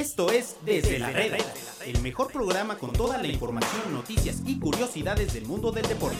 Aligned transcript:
Esto 0.00 0.30
es 0.30 0.56
Desde 0.64 0.98
la 0.98 1.10
Reda, 1.10 1.36
el 1.84 2.00
mejor 2.00 2.32
programa 2.32 2.78
con 2.78 2.90
toda 2.90 3.18
la 3.18 3.26
información, 3.26 3.92
noticias 3.92 4.40
y 4.46 4.58
curiosidades 4.58 5.34
del 5.34 5.44
mundo 5.44 5.70
del 5.72 5.86
deporte. 5.86 6.16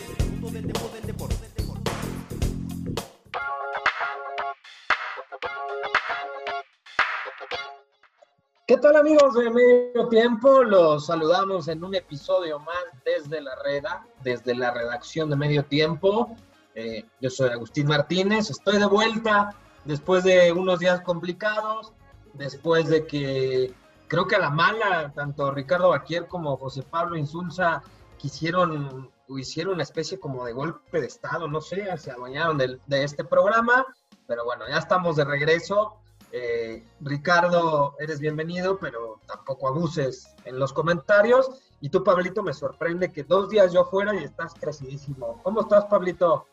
¿Qué 8.67 8.77
tal 8.77 8.97
amigos 8.97 9.33
de 9.37 9.49
Medio 9.49 10.09
Tiempo? 10.11 10.63
Los 10.63 11.07
saludamos 11.07 11.67
en 11.69 11.83
un 11.83 11.95
episodio 11.95 12.59
más 12.59 12.85
desde 13.03 13.41
la 13.41 13.55
Reda, 13.65 14.07
desde 14.23 14.55
la 14.55 14.73
redacción 14.73 15.31
de 15.31 15.37
Medio 15.37 15.65
Tiempo. 15.65 16.37
Eh, 16.75 17.07
yo 17.19 17.31
soy 17.31 17.49
Agustín 17.49 17.87
Martínez, 17.87 18.51
estoy 18.51 18.79
de 18.79 18.85
vuelta 18.85 19.57
después 19.87 20.23
de 20.23 20.53
unos 20.53 20.81
días 20.81 21.01
complicados, 21.01 21.95
después 22.35 22.89
de 22.89 23.07
que 23.07 23.73
creo 24.09 24.27
que 24.27 24.37
a 24.37 24.41
la 24.41 24.51
mala, 24.51 25.13
tanto 25.15 25.51
Ricardo 25.51 25.91
Baquier 25.91 26.27
como 26.27 26.57
José 26.57 26.83
Pablo 26.83 27.17
Insulza 27.17 27.83
quisieron 28.19 29.11
hicieron 29.39 29.75
una 29.75 29.85
especie 29.85 30.19
como 30.19 30.45
de 30.45 30.53
golpe 30.53 31.01
de 31.01 31.07
Estado, 31.07 31.47
no 31.47 31.61
sé, 31.61 31.97
se 31.99 32.11
adueñaron 32.11 32.59
de, 32.59 32.81
de 32.87 33.05
este 33.05 33.25
programa, 33.25 33.87
pero 34.27 34.45
bueno, 34.45 34.65
ya 34.69 34.79
estamos 34.79 35.17
de 35.17 35.25
regreso. 35.25 36.01
Eh, 36.33 36.85
Ricardo, 37.01 37.97
eres 37.99 38.21
bienvenido, 38.21 38.79
pero 38.79 39.21
tampoco 39.27 39.69
abuses 39.69 40.35
en 40.45 40.59
los 40.59 40.73
comentarios. 40.73 41.51
Y 41.81 41.89
tú, 41.89 42.05
Pablito, 42.05 42.43
me 42.43 42.53
sorprende 42.53 43.11
que 43.11 43.25
dos 43.25 43.49
días 43.49 43.73
yo 43.73 43.85
fuera 43.85 44.15
y 44.15 44.25
estás 44.25 44.55
crecidísimo. 44.55 45.41
¿Cómo 45.43 45.63
estás, 45.63 45.87
Pablito? 45.87 46.47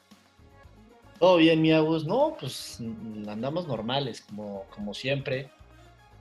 Todo 1.20 1.38
bien, 1.38 1.62
mi 1.62 1.72
Agus. 1.72 2.06
No, 2.06 2.36
pues 2.40 2.80
andamos 3.28 3.68
normales, 3.68 4.22
como, 4.22 4.66
como 4.74 4.94
siempre. 4.94 5.52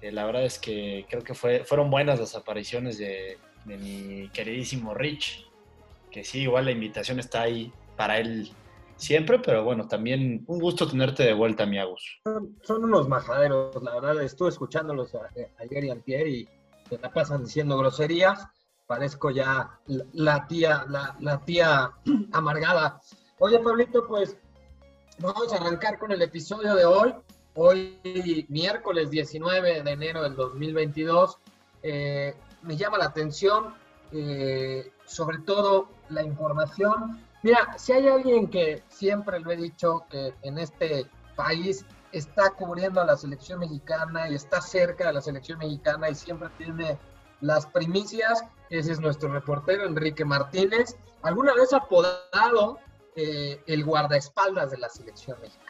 Eh, 0.00 0.12
la 0.12 0.24
verdad 0.24 0.44
es 0.44 0.58
que 0.58 1.06
creo 1.08 1.22
que 1.22 1.34
fue, 1.34 1.64
fueron 1.64 1.90
buenas 1.90 2.20
las 2.20 2.34
apariciones 2.34 2.98
de, 2.98 3.38
mi 3.64 4.28
queridísimo 4.30 4.94
Rich. 4.94 5.46
Que 6.10 6.24
sí, 6.24 6.42
igual 6.42 6.66
la 6.66 6.70
invitación 6.70 7.18
está 7.18 7.42
ahí 7.42 7.72
para 7.96 8.18
él 8.18 8.50
siempre, 8.96 9.38
pero 9.38 9.64
bueno, 9.64 9.86
también 9.88 10.44
un 10.46 10.58
gusto 10.58 10.88
tenerte 10.88 11.24
de 11.24 11.34
vuelta, 11.34 11.66
mi 11.66 11.78
Agus. 11.78 12.20
Son, 12.62 12.84
unos 12.84 13.08
majaderos, 13.08 13.82
la 13.82 13.94
verdad. 13.94 14.22
Estuve 14.22 14.50
escuchándolos 14.50 15.12
ayer 15.58 15.84
y 15.84 15.90
antier 15.90 16.26
y 16.28 16.48
se 16.88 16.98
la 16.98 17.12
pasan 17.12 17.44
diciendo 17.44 17.76
groserías. 17.76 18.46
Parezco 18.86 19.30
ya 19.30 19.78
la 19.86 20.46
tía, 20.46 20.84
la, 20.88 21.16
la 21.20 21.44
tía 21.44 21.90
amargada. 22.32 23.00
Oye, 23.38 23.58
Pablito, 23.58 24.06
pues 24.06 24.38
Vamos 25.18 25.50
a 25.52 25.56
arrancar 25.56 25.98
con 25.98 26.12
el 26.12 26.20
episodio 26.20 26.74
de 26.74 26.84
hoy. 26.84 27.14
Hoy, 27.58 28.46
miércoles 28.50 29.08
19 29.08 29.82
de 29.82 29.90
enero 29.90 30.22
del 30.22 30.36
2022. 30.36 31.38
Eh, 31.82 32.34
me 32.60 32.76
llama 32.76 32.98
la 32.98 33.06
atención, 33.06 33.74
eh, 34.12 34.92
sobre 35.06 35.38
todo 35.38 35.88
la 36.10 36.22
información. 36.22 37.24
Mira, 37.42 37.78
si 37.78 37.92
hay 37.92 38.08
alguien 38.08 38.48
que 38.48 38.82
siempre 38.90 39.40
lo 39.40 39.50
he 39.50 39.56
dicho 39.56 40.04
que 40.10 40.34
en 40.42 40.58
este 40.58 41.06
país 41.34 41.86
está 42.12 42.50
cubriendo 42.50 43.00
a 43.00 43.06
la 43.06 43.16
selección 43.16 43.60
mexicana 43.60 44.28
y 44.28 44.34
está 44.34 44.60
cerca 44.60 45.06
de 45.06 45.14
la 45.14 45.22
selección 45.22 45.58
mexicana 45.58 46.10
y 46.10 46.14
siempre 46.14 46.50
tiene 46.58 46.98
las 47.40 47.64
primicias, 47.64 48.44
ese 48.68 48.92
es 48.92 49.00
nuestro 49.00 49.32
reportero 49.32 49.86
Enrique 49.86 50.26
Martínez, 50.26 50.96
alguna 51.22 51.54
vez 51.54 51.72
apodado 51.72 52.78
eh, 53.14 53.62
el 53.66 53.82
guardaespaldas 53.82 54.70
de 54.72 54.76
la 54.76 54.90
selección 54.90 55.40
mexicana. 55.40 55.65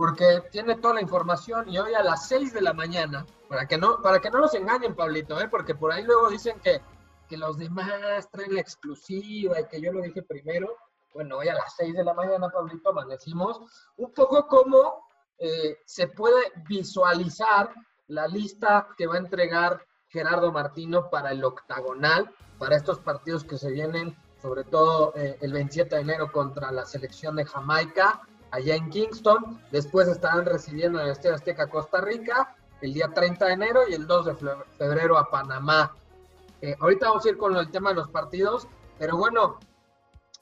Porque 0.00 0.44
tiene 0.50 0.76
toda 0.76 0.94
la 0.94 1.02
información 1.02 1.68
y 1.68 1.76
hoy 1.76 1.92
a 1.92 2.02
las 2.02 2.26
6 2.26 2.54
de 2.54 2.62
la 2.62 2.72
mañana, 2.72 3.26
para 3.50 3.66
que 3.66 3.76
no, 3.76 4.00
para 4.00 4.18
que 4.18 4.30
no 4.30 4.38
nos 4.38 4.54
engañen, 4.54 4.96
Pablito, 4.96 5.38
¿eh? 5.38 5.46
porque 5.46 5.74
por 5.74 5.92
ahí 5.92 6.04
luego 6.04 6.30
dicen 6.30 6.58
que, 6.60 6.80
que 7.28 7.36
los 7.36 7.58
demás 7.58 8.30
traen 8.30 8.54
la 8.54 8.62
exclusiva 8.62 9.60
y 9.60 9.66
que 9.66 9.78
yo 9.78 9.92
lo 9.92 10.00
dije 10.00 10.22
primero. 10.22 10.74
Bueno, 11.12 11.36
hoy 11.36 11.48
a 11.48 11.54
las 11.54 11.76
6 11.76 11.92
de 11.92 12.04
la 12.04 12.14
mañana, 12.14 12.48
Pablito, 12.48 12.88
amanecimos 12.88 13.60
un 13.98 14.10
poco 14.14 14.46
como 14.46 15.06
eh, 15.36 15.76
se 15.84 16.08
puede 16.08 16.50
visualizar 16.66 17.70
la 18.06 18.26
lista 18.26 18.88
que 18.96 19.06
va 19.06 19.16
a 19.16 19.18
entregar 19.18 19.84
Gerardo 20.08 20.50
Martino 20.50 21.10
para 21.10 21.32
el 21.32 21.44
octagonal, 21.44 22.34
para 22.58 22.76
estos 22.76 23.00
partidos 23.00 23.44
que 23.44 23.58
se 23.58 23.70
vienen 23.70 24.16
sobre 24.40 24.64
todo 24.64 25.12
eh, 25.16 25.36
el 25.42 25.52
27 25.52 25.94
de 25.94 26.00
enero 26.00 26.32
contra 26.32 26.72
la 26.72 26.86
selección 26.86 27.36
de 27.36 27.44
Jamaica, 27.44 28.22
allá 28.50 28.74
en 28.74 28.90
Kingston. 28.90 29.60
Después 29.70 30.08
estarán 30.08 30.44
recibiendo 30.44 30.98
en 30.98 31.06
el 31.06 31.12
Estadio 31.12 31.36
Azteca 31.36 31.68
Costa 31.68 32.00
Rica 32.00 32.54
el 32.80 32.94
día 32.94 33.10
30 33.12 33.46
de 33.46 33.52
enero 33.52 33.80
y 33.88 33.94
el 33.94 34.06
2 34.06 34.26
de 34.26 34.34
febrero 34.78 35.18
a 35.18 35.30
Panamá. 35.30 35.94
Eh, 36.62 36.76
ahorita 36.78 37.08
vamos 37.08 37.24
a 37.24 37.28
ir 37.28 37.36
con 37.36 37.56
el 37.56 37.70
tema 37.70 37.90
de 37.90 37.96
los 37.96 38.10
partidos, 38.10 38.66
pero 38.98 39.16
bueno, 39.16 39.58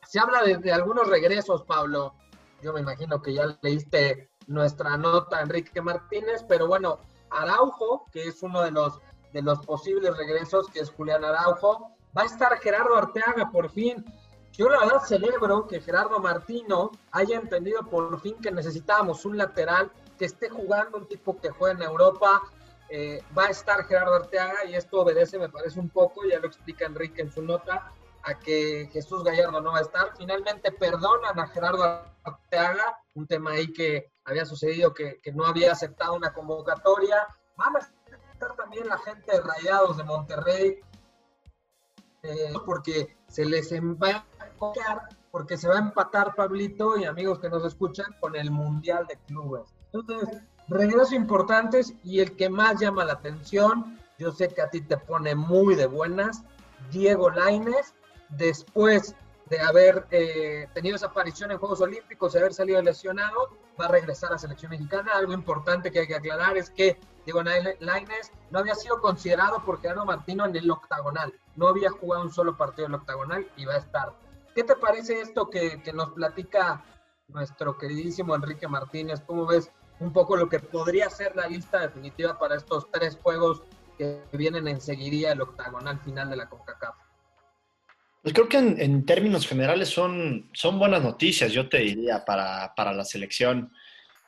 se 0.07 0.19
habla 0.19 0.43
de, 0.43 0.73
algunos 0.73 1.09
regresos, 1.09 1.63
Pablo. 1.65 2.15
Yo 2.63 2.73
me 2.73 2.81
imagino 2.81 3.23
que 3.23 3.35
ya 3.35 3.59
leíste 3.63 4.31
nuestra 4.47 4.97
nota, 4.97 5.41
Enrique 5.41 5.81
Martínez, 5.81 6.45
pero 6.49 6.67
bueno, 6.67 6.99
Araujo, 7.31 8.07
que 8.11 8.23
es 8.23 8.43
uno 8.43 8.63
de 8.63 8.71
los, 8.71 9.01
de 9.33 9.43
los 9.43 9.65
posibles 9.65 10.17
regresos, 10.17 10.69
que 10.69 10.81
es 10.81 10.91
Julián 10.91 11.25
Araujo, 11.25 11.93
va 12.17 12.23
a 12.23 12.27
estar 12.27 12.57
Gerardo 12.59 12.97
Arteaga 12.97 13.51
por 13.51 13.71
fin. 13.71 14.05
Yo 14.53 14.69
la 14.69 14.81
verdad 14.81 15.03
celebro 15.07 15.67
que 15.67 15.81
Gerardo 15.81 16.19
Martino 16.19 16.91
haya 17.13 17.37
entendido 17.37 17.85
por 17.85 18.21
fin 18.21 18.37
que 18.41 18.51
necesitábamos 18.51 19.25
un 19.25 19.39
lateral 19.39 19.91
que 20.19 20.25
esté 20.25 20.49
jugando, 20.49 20.99
un 20.99 21.07
tipo 21.07 21.39
que 21.41 21.51
juega 21.51 21.77
en 21.77 21.83
Europa. 21.83 22.43
Eh, 22.91 23.23
va 23.37 23.45
a 23.45 23.51
estar 23.51 23.85
Gerardo 23.85 24.15
Arteaga 24.15 24.65
y 24.65 24.75
esto 24.75 25.03
obedece, 25.03 25.39
me 25.39 25.49
parece 25.49 25.79
un 25.79 25.91
poco, 25.91 26.23
ya 26.25 26.41
lo 26.41 26.49
explica 26.49 26.87
Enrique 26.87 27.21
en 27.23 27.31
su 27.31 27.43
nota, 27.43 27.93
a 28.23 28.39
que 28.39 28.89
Jesús 28.93 29.23
Gallardo 29.23 29.61
no 29.61 29.73
va 29.73 29.79
a 29.79 29.83
estar. 29.83 30.17
Finalmente 30.17 30.73
perdonan 30.73 31.39
a 31.39 31.47
Gerardo 31.49 32.05
Arteaga, 32.25 32.99
un 33.15 33.27
tema 33.27 33.53
ahí 33.53 33.73
que 33.73 34.11
había 34.25 34.45
sucedido 34.45 34.93
que, 34.93 35.21
no 35.35 35.47
había 35.47 35.73
aceptado 35.73 36.15
una 36.15 36.33
convocatoria. 36.33 37.27
Van 37.57 37.77
a 37.77 37.79
estar 38.33 38.57
también 38.57 38.89
la 38.89 38.99
gente 38.99 39.33
de 39.33 39.41
Rayados 39.41 39.97
de 39.97 40.05
Monterrey, 40.05 40.81
eh, 42.23 42.53
porque 42.65 43.17
se 43.29 43.45
les 43.45 43.73
va 43.73 44.25
porque 45.31 45.57
se 45.57 45.69
va 45.69 45.77
a 45.77 45.81
empatar 45.81 46.35
Pablito 46.35 46.97
y 46.97 47.05
amigos 47.05 47.39
que 47.39 47.49
nos 47.49 47.65
escuchan 47.65 48.15
con 48.21 48.37
el 48.37 48.51
Mundial 48.51 49.07
de 49.07 49.17
Clubes. 49.27 49.75
Entonces, 49.93 50.41
regresos 50.69 51.13
importantes 51.13 51.95
y 52.05 52.21
el 52.21 52.37
que 52.37 52.51
más 52.51 52.81
llama 52.81 53.05
la 53.05 53.15
atención, 53.15 53.99
yo 54.19 54.33
sé 54.33 54.49
que 54.49 54.63
a 54.63 54.71
ti 54.71 54.81
te 54.81 54.97
pone 54.97 55.35
muy 55.35 55.75
de 55.75 55.87
buenas, 55.87 56.45
Diego 56.91 57.31
Laines, 57.31 57.95
después 58.31 59.15
de 59.49 59.61
haber 59.61 60.07
eh, 60.11 60.69
tenido 60.75 60.97
esa 60.97 61.07
aparición 61.07 61.51
en 61.51 61.59
Juegos 61.59 61.81
Olímpicos 61.81 62.35
y 62.35 62.39
haber 62.39 62.53
salido 62.53 62.83
lesionado, 62.83 63.51
va 63.81 63.87
a 63.87 63.89
regresar 63.89 64.31
a 64.31 64.33
la 64.33 64.39
selección 64.39 64.71
mexicana. 64.71 65.13
Algo 65.15 65.33
importante 65.33 65.91
que 65.91 66.01
hay 66.01 66.07
que 66.07 66.17
aclarar 66.17 66.57
es 66.57 66.71
que 66.71 66.99
Diego 67.25 67.43
Lainez 67.43 68.33
no 68.51 68.59
había 68.59 68.75
sido 68.75 69.01
considerado 69.01 69.63
por 69.65 69.81
Gerardo 69.81 70.05
Martino 70.05 70.45
en 70.45 70.57
el 70.57 70.71
octagonal. 70.71 71.33
No 71.57 71.69
había 71.69 71.91
jugado 71.91 72.25
un 72.25 72.33
solo 72.33 72.57
partido 72.57 72.87
en 72.87 72.95
el 72.95 73.01
octagonal 73.01 73.51
y 73.57 73.65
va 73.65 73.75
a 73.75 73.79
estar. 73.79 74.13
¿Qué 74.59 74.65
te 74.65 74.75
parece 74.75 75.21
esto 75.21 75.49
que, 75.49 75.81
nos 75.95 76.15
platica 76.15 76.83
nuestro 77.29 77.79
queridísimo 77.79 78.35
Enrique 78.35 78.67
Martínez? 78.67 79.21
¿Cómo 79.25 79.47
ves 79.47 79.71
un 80.01 80.13
poco 80.13 80.37
lo 80.37 80.49
que 80.49 80.59
podría 80.59 81.09
ser 81.11 81.37
la 81.37 81.47
lista 81.47 81.79
definitiva 81.79 82.37
para 82.41 82.57
estos 82.57 82.91
tres 82.91 83.17
juegos 83.23 83.63
que 83.97 84.21
vienen 84.33 84.67
enseguida 84.67 85.31
el 85.31 85.43
octagonal 85.43 86.01
final 86.01 86.29
de 86.31 86.39
la 86.39 86.49
CONCACAF? 86.49 86.97
Pues 88.21 88.35
creo 88.35 88.49
que 88.49 88.59
en, 88.59 89.07
términos 89.07 89.47
generales 89.47 89.91
son, 89.91 90.51
son 90.53 90.77
buenas 90.77 91.05
noticias, 91.05 91.53
yo 91.53 91.69
te 91.69 91.79
diría, 91.79 92.25
para, 92.25 92.93
la 92.93 93.05
selección. 93.05 93.73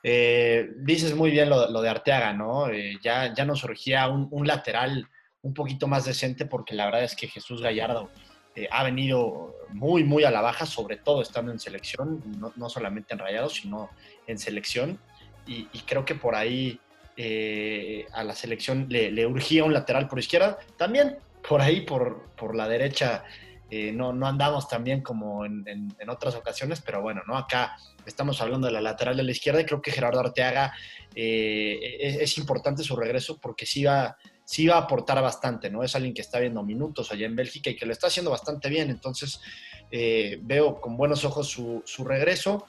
Eh, 0.04 0.74
dices 0.76 1.16
muy 1.16 1.32
bien 1.32 1.50
lo, 1.50 1.82
de 1.82 1.88
Arteaga, 1.88 2.34
¿no? 2.34 2.69
Eh, 2.69 3.00
ya, 3.02 3.34
ya 3.34 3.44
nos 3.44 3.58
surgía 3.58 4.06
un, 4.06 4.46
lateral 4.46 5.08
un 5.43 5.55
poquito 5.55 5.88
más 5.88 6.05
decente 6.05 6.46
porque 6.46 6.76
la 6.76 6.84
verdad 6.84 7.02
es 7.02 7.16
que 7.16 7.26
Jesús 7.26 7.60
Gallardo 7.60 8.10
eh, 8.55 8.69
ha 8.70 8.82
venido 8.85 9.55
muy, 9.70 10.05
muy 10.05 10.25
a 10.25 10.31
la 10.31 10.41
baja, 10.41 10.67
sobre 10.67 10.97
todo 10.97 11.23
estando 11.23 11.52
en 11.52 11.58
selección, 11.58 12.23
no, 12.56 12.69
solamente 12.69 13.14
en 13.14 13.20
Rayados, 13.20 13.55
sino 13.55 13.91
en 14.26 14.38
selección. 14.38 14.99
Y, 15.47 15.64
creo 15.87 16.05
que 16.05 16.14
por 16.14 16.35
ahí 16.37 16.79
a 18.12 18.25
la 18.25 18.35
selección 18.35 18.87
le, 18.88 19.26
urgía 19.26 19.64
un 19.64 19.73
lateral 19.73 20.06
por 20.08 20.19
izquierda. 20.19 20.58
También 20.76 21.19
por 21.47 21.61
ahí, 21.61 21.82
por, 21.82 22.31
por 22.37 22.55
la 22.55 22.69
derecha, 22.69 23.25
eh, 23.70 23.93
no, 23.93 24.12
no 24.12 24.26
andamos 24.26 24.69
tan 24.69 24.82
bien 24.82 25.00
como 25.00 25.44
en, 25.44 25.94
otras 26.08 26.35
ocasiones, 26.35 26.81
pero 26.81 27.03
bueno, 27.03 27.23
¿no? 27.26 27.37
Acá 27.37 27.76
estamos 28.05 28.41
hablando 28.41 28.67
de 28.67 28.73
la 28.73 28.81
lateral 28.81 29.17
de 29.17 29.23
la 29.23 29.31
izquierda 29.31 29.61
y 29.61 29.64
creo 29.64 29.81
que 29.81 29.93
Gerardo 29.93 30.19
Arteaga 30.19 30.73
eh, 31.14 32.19
es, 32.20 32.37
importante 32.37 32.82
su 32.82 32.96
regreso 32.96 33.38
porque 33.38 33.67
sí 33.67 33.85
va, 33.85 34.17
sí 34.50 34.67
va 34.67 34.75
a 34.75 34.79
aportar 34.81 35.23
bastante, 35.23 35.70
¿no? 35.70 35.85
Es 35.85 35.94
alguien 35.94 36.12
que 36.12 36.23
está 36.23 36.41
viendo 36.41 36.61
minutos 36.64 37.12
allá 37.12 37.25
en 37.25 37.37
Bélgica 37.37 37.70
y 37.70 37.76
que 37.76 37.87
lo 37.87 37.93
está 37.93 38.08
haciendo 38.08 38.32
bastante 38.32 38.69
bien, 38.69 38.91
entonces 38.91 39.41
eh, 39.93 40.41
veo 40.43 40.81
con 40.81 40.97
buenos 40.97 41.25
ojos 41.25 41.47
su, 41.49 42.05
regreso. 42.05 42.67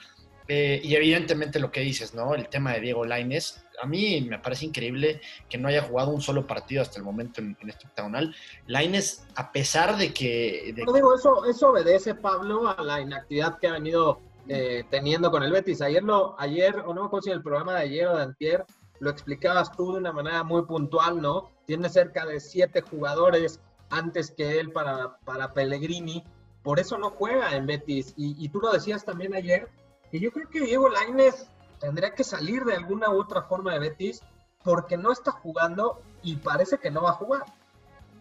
Eh, 0.48 0.80
y 0.84 0.94
evidentemente 0.94 1.60
lo 1.60 1.72
que 1.72 1.82
dices, 1.82 2.14
¿no? 2.14 2.36
El 2.36 2.50
tema 2.50 2.74
de 2.74 2.82
Diego 2.82 3.04
Laines. 3.04 3.66
A 3.82 3.88
mí 3.88 4.22
me 4.30 4.38
parece 4.38 4.66
increíble 4.66 5.22
que 5.50 5.58
no 5.58 5.70
haya 5.70 5.82
jugado 5.82 6.12
un 6.12 6.22
solo 6.22 6.46
partido 6.46 6.84
hasta 6.84 7.00
el 7.00 7.04
momento 7.04 7.42
en, 7.42 7.58
este 7.68 7.88
octagonal. 7.88 8.36
Laines, 8.68 9.26
a 9.34 9.52
pesar 9.52 9.98
de 9.98 10.14
que... 10.14 10.76
No 10.86 10.94
digo, 10.94 11.16
eso, 11.16 11.46
eso 11.46 11.72
obedece, 11.72 12.14
Pablo, 12.14 12.70
a 12.70 12.80
la 12.84 13.02
inactividad 13.02 13.58
que 13.58 13.68
ha 13.68 13.72
venido 13.72 14.22
eh, 14.48 14.84
teniendo 14.92 15.32
con 15.32 15.42
el 15.42 15.52
Betis. 15.52 15.82
Ayer, 15.82 16.04
lo, 16.04 16.40
ayer, 16.40 16.76
o 16.86 16.94
no 16.94 17.02
me 17.02 17.08
acuerdo 17.08 17.24
si 17.24 17.30
en 17.32 17.38
el 17.38 17.44
programa 17.44 17.74
de 17.74 17.82
ayer 17.82 18.08
o 18.08 18.18
de 18.18 18.24
antier, 18.24 18.66
lo 19.02 19.10
explicabas 19.10 19.72
tú 19.76 19.94
de 19.94 19.98
una 19.98 20.14
manera 20.14 20.44
muy 20.44 20.62
puntual, 20.62 21.22
¿no? 21.22 21.50
Tiene 21.66 21.90
cerca 21.90 22.24
de 22.26 22.40
siete 22.40 22.82
jugadores 22.82 23.60
antes 23.90 24.30
que 24.30 24.60
él 24.60 24.72
para, 24.72 25.18
para 25.26 25.54
Pellegrini. 25.54 26.24
Por 26.62 26.80
eso 26.80 27.00
no 27.00 27.10
juega 27.10 27.56
en 27.56 27.66
Betis. 27.66 28.14
Y, 28.16 28.36
y 28.38 28.50
tú 28.50 28.60
lo 28.60 28.72
decías 28.72 29.04
también 29.04 29.34
ayer, 29.34 29.68
y 30.12 30.20
yo 30.20 30.32
creo 30.32 30.48
que 30.50 30.62
Diego 30.62 30.88
Lainez 30.88 31.48
tendría 31.80 32.14
que 32.14 32.24
salir 32.24 32.64
de 32.64 32.76
alguna 32.76 33.10
u 33.10 33.20
otra 33.20 33.42
forma 33.42 33.74
de 33.74 33.80
Betis 33.80 34.22
porque 34.64 34.98
no 34.98 35.12
está 35.12 35.32
jugando 35.32 36.00
y 36.22 36.36
parece 36.36 36.78
que 36.78 36.92
no 36.92 37.02
va 37.02 37.10
a 37.10 37.14
jugar. 37.14 37.42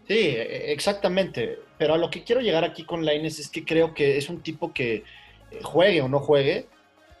Sí, 0.07 0.33
exactamente. 0.35 1.59
Pero 1.77 1.93
a 1.93 1.97
lo 1.97 2.09
que 2.09 2.23
quiero 2.23 2.41
llegar 2.41 2.63
aquí 2.63 2.85
con 2.85 3.05
Lainez 3.05 3.37
es 3.37 3.51
que 3.51 3.63
creo 3.63 3.93
que 3.93 4.17
es 4.17 4.29
un 4.29 4.41
tipo 4.41 4.73
que 4.73 5.03
juegue 5.61 6.01
o 6.01 6.09
no 6.09 6.19
juegue, 6.19 6.67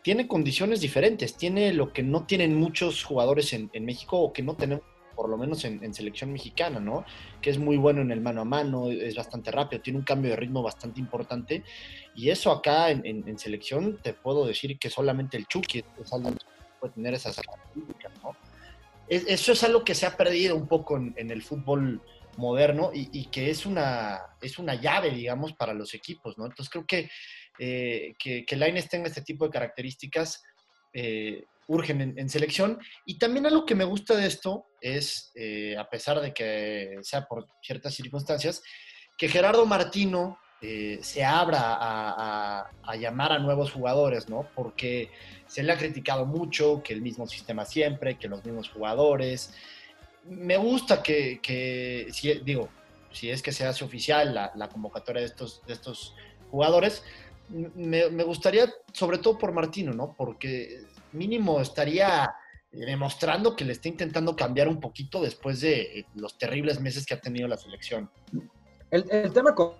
tiene 0.01 0.27
condiciones 0.27 0.81
diferentes. 0.81 1.35
Tiene 1.35 1.73
lo 1.73 1.93
que 1.93 2.03
no 2.03 2.25
tienen 2.25 2.55
muchos 2.55 3.03
jugadores 3.03 3.53
en, 3.53 3.69
en 3.73 3.85
México 3.85 4.19
o 4.19 4.33
que 4.33 4.43
no 4.43 4.55
tenemos 4.55 4.83
por 5.21 5.29
lo 5.29 5.37
menos 5.37 5.63
en, 5.65 5.93
selección 5.93 6.33
mexicana, 6.33 6.79
¿no? 6.79 7.05
Que 7.41 7.51
es 7.51 7.59
muy 7.59 7.77
bueno 7.77 8.01
en 8.01 8.11
el 8.11 8.21
mano 8.21 8.41
a 8.41 8.45
mano, 8.45 8.89
es 8.89 9.15
bastante 9.15 9.51
rápido, 9.51 9.81
tiene 9.81 9.99
un 9.99 10.05
cambio 10.05 10.31
de 10.31 10.37
ritmo 10.37 10.63
bastante 10.63 10.99
importante. 10.99 11.63
Y 12.15 12.29
eso 12.29 12.51
acá 12.51 12.89
en, 12.89 13.37
selección 13.37 13.99
te 14.01 14.13
puedo 14.13 14.47
decir 14.47 14.79
que 14.79 14.89
solamente 14.89 15.37
el 15.37 15.45
Chucky 15.45 15.79
es 15.79 15.85
que 15.85 16.17
puede 16.79 16.93
tener 16.93 17.13
esas 17.13 17.35
características, 17.35 18.11
¿no? 18.23 18.35
eso 19.07 19.51
es 19.51 19.63
algo 19.63 19.83
que 19.83 19.93
se 19.93 20.05
ha 20.05 20.15
perdido 20.15 20.55
un 20.55 20.67
poco 20.67 20.97
en, 20.97 21.31
el 21.31 21.43
fútbol 21.43 22.01
moderno 22.37 22.91
y, 22.93 23.25
que 23.25 23.51
es 23.51 23.65
una, 23.67 24.21
es 24.41 24.57
una 24.57 24.73
llave, 24.73 25.11
digamos, 25.11 25.53
para 25.53 25.73
los 25.73 25.93
equipos, 25.93 26.37
¿no? 26.37 26.45
Entonces 26.45 26.71
creo 26.71 26.85
que, 26.87 27.11
eh, 27.59 28.13
que, 28.17 28.45
que 28.45 28.55
Lainez 28.55 28.89
tenga 28.89 29.07
este 29.07 29.21
tipo 29.21 29.45
de 29.45 29.51
características 29.51 30.43
eh, 30.93 31.45
urgen 31.67 32.13
en, 32.17 32.29
selección. 32.29 32.79
Y 33.05 33.17
también 33.17 33.45
algo 33.45 33.65
que 33.65 33.75
me 33.75 33.85
gusta 33.85 34.15
de 34.15 34.27
esto 34.27 34.65
es, 34.81 35.31
eh, 35.35 35.77
a 35.77 35.89
pesar 35.89 36.19
de 36.19 36.33
que 36.33 36.97
sea 37.01 37.25
por 37.27 37.47
ciertas 37.61 37.93
circunstancias, 37.93 38.61
que 39.17 39.29
Gerardo 39.29 39.65
Martino 39.65 40.37
eh, 40.61 40.99
se 41.01 41.23
abra 41.23 41.77
a, 41.79 42.95
llamar 42.97 43.31
a 43.31 43.39
nuevos 43.39 43.71
jugadores, 43.71 44.27
¿no? 44.27 44.49
Porque 44.53 45.09
se 45.47 45.63
le 45.63 45.71
ha 45.71 45.77
criticado 45.77 46.25
mucho 46.25 46.81
que 46.83 46.93
el 46.93 47.01
mismo 47.01 47.25
sistema 47.25 47.63
siempre, 47.63 48.17
que 48.17 48.27
los 48.27 48.43
mismos 48.43 48.69
jugadores. 48.69 49.53
Me 50.25 50.57
gusta 50.57 51.01
que, 51.01 51.39
digo, 52.43 52.69
si 53.11 53.29
es 53.29 53.41
que 53.41 53.53
se 53.53 53.65
hace 53.65 53.85
oficial 53.85 54.33
la, 54.33 54.69
convocatoria 54.69 55.21
de 55.21 55.27
estos, 55.27 55.65
de 55.65 55.73
estos 55.73 56.15
jugadores, 56.49 57.03
me, 57.51 58.23
gustaría, 58.23 58.71
sobre 58.93 59.17
todo 59.17 59.37
por 59.37 59.51
Martino, 59.51 59.93
¿no? 59.93 60.13
Porque 60.17 60.85
mínimo 61.11 61.59
estaría 61.59 62.33
demostrando 62.71 63.55
que 63.55 63.65
le 63.65 63.73
está 63.73 63.89
intentando 63.89 64.35
cambiar 64.35 64.69
un 64.69 64.79
poquito 64.79 65.21
después 65.21 65.59
de 65.59 65.99
eh, 65.99 66.05
los 66.15 66.37
terribles 66.37 66.79
meses 66.79 67.05
que 67.05 67.13
ha 67.13 67.19
tenido 67.19 67.47
la 67.47 67.57
selección. 67.57 68.09
El, 68.89 69.31
tema 69.33 69.53
con, 69.55 69.73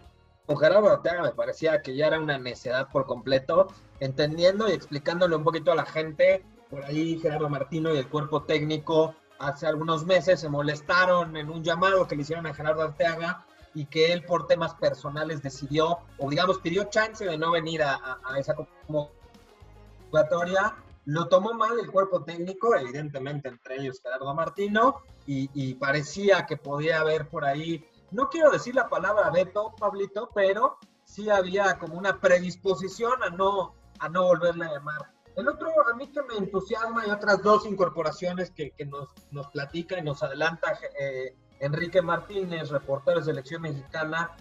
Gerardo 0.47 0.89
Arteaga 0.89 1.23
me 1.23 1.31
parecía 1.31 1.81
que 1.81 1.95
ya 1.95 2.07
era 2.07 2.19
una 2.19 2.37
necedad 2.37 2.89
por 2.89 3.05
completo, 3.05 3.67
entendiendo 3.99 4.69
y 4.69 4.73
explicándole 4.73 5.35
un 5.35 5.43
poquito 5.43 5.71
a 5.71 5.75
la 5.75 5.85
gente. 5.85 6.43
Por 6.69 6.83
ahí 6.83 7.17
Gerardo 7.19 7.49
Martino 7.49 7.93
y 7.93 7.97
el 7.97 8.07
cuerpo 8.07 8.43
técnico 8.43 9.15
hace 9.39 9.67
algunos 9.67 10.05
meses 10.05 10.39
se 10.39 10.49
molestaron 10.49 11.35
en 11.35 11.49
un 11.49 11.63
llamado 11.63 12.07
que 12.07 12.15
le 12.15 12.21
hicieron 12.21 12.45
a 12.45 12.53
Gerardo 12.53 12.83
Arteaga 12.83 13.45
y 13.73 13.85
que 13.85 14.11
él 14.11 14.25
por 14.25 14.47
temas 14.47 14.73
personales 14.75 15.41
decidió, 15.41 15.99
o 16.17 16.29
digamos, 16.29 16.59
pidió 16.59 16.83
chance 16.85 17.25
de 17.25 17.37
no 17.37 17.51
venir 17.51 17.83
a, 17.83 18.19
a 18.23 18.39
esa 18.39 18.55
convocatoria 18.55 20.75
lo 21.05 21.27
tomó 21.27 21.53
mal 21.53 21.79
el 21.79 21.91
cuerpo 21.91 22.23
técnico, 22.23 22.75
evidentemente 22.75 23.49
entre 23.49 23.77
ellos 23.77 24.01
Gerardo 24.01 24.33
Martino, 24.33 25.01
y, 25.25 25.75
parecía 25.75 26.45
que 26.45 26.57
podía 26.57 26.99
haber 26.99 27.29
por 27.29 27.45
ahí, 27.45 27.87
no 28.11 28.29
quiero 28.29 28.51
decir 28.51 28.75
la 28.75 28.89
palabra 28.89 29.29
veto, 29.29 29.73
Pablito, 29.79 30.29
pero 30.35 30.77
sí 31.05 31.29
había 31.29 31.79
como 31.79 31.97
una 31.97 32.19
predisposición 32.19 33.23
a 33.23 33.29
no, 33.29 33.73
a 33.99 34.09
no 34.09 34.23
volverle 34.23 34.65
a 34.65 34.73
llamar. 34.73 35.13
El 35.37 35.47
otro, 35.47 35.69
a 35.89 35.95
mí 35.95 36.07
que 36.07 36.21
me 36.23 36.35
entusiasma, 36.35 37.07
y 37.07 37.11
otras 37.11 37.41
dos 37.41 37.65
incorporaciones 37.65 38.51
que, 38.51 38.73
nos, 38.85 39.07
nos 39.31 39.47
platica 39.47 39.97
y 39.97 40.01
nos 40.01 40.21
adelanta 40.21 40.77
eh, 40.99 41.33
Enrique 41.61 42.01
Martínez, 42.01 42.69
reportero 42.69 43.19
de 43.19 43.25
selección 43.25 43.61
mexicana, 43.61 44.31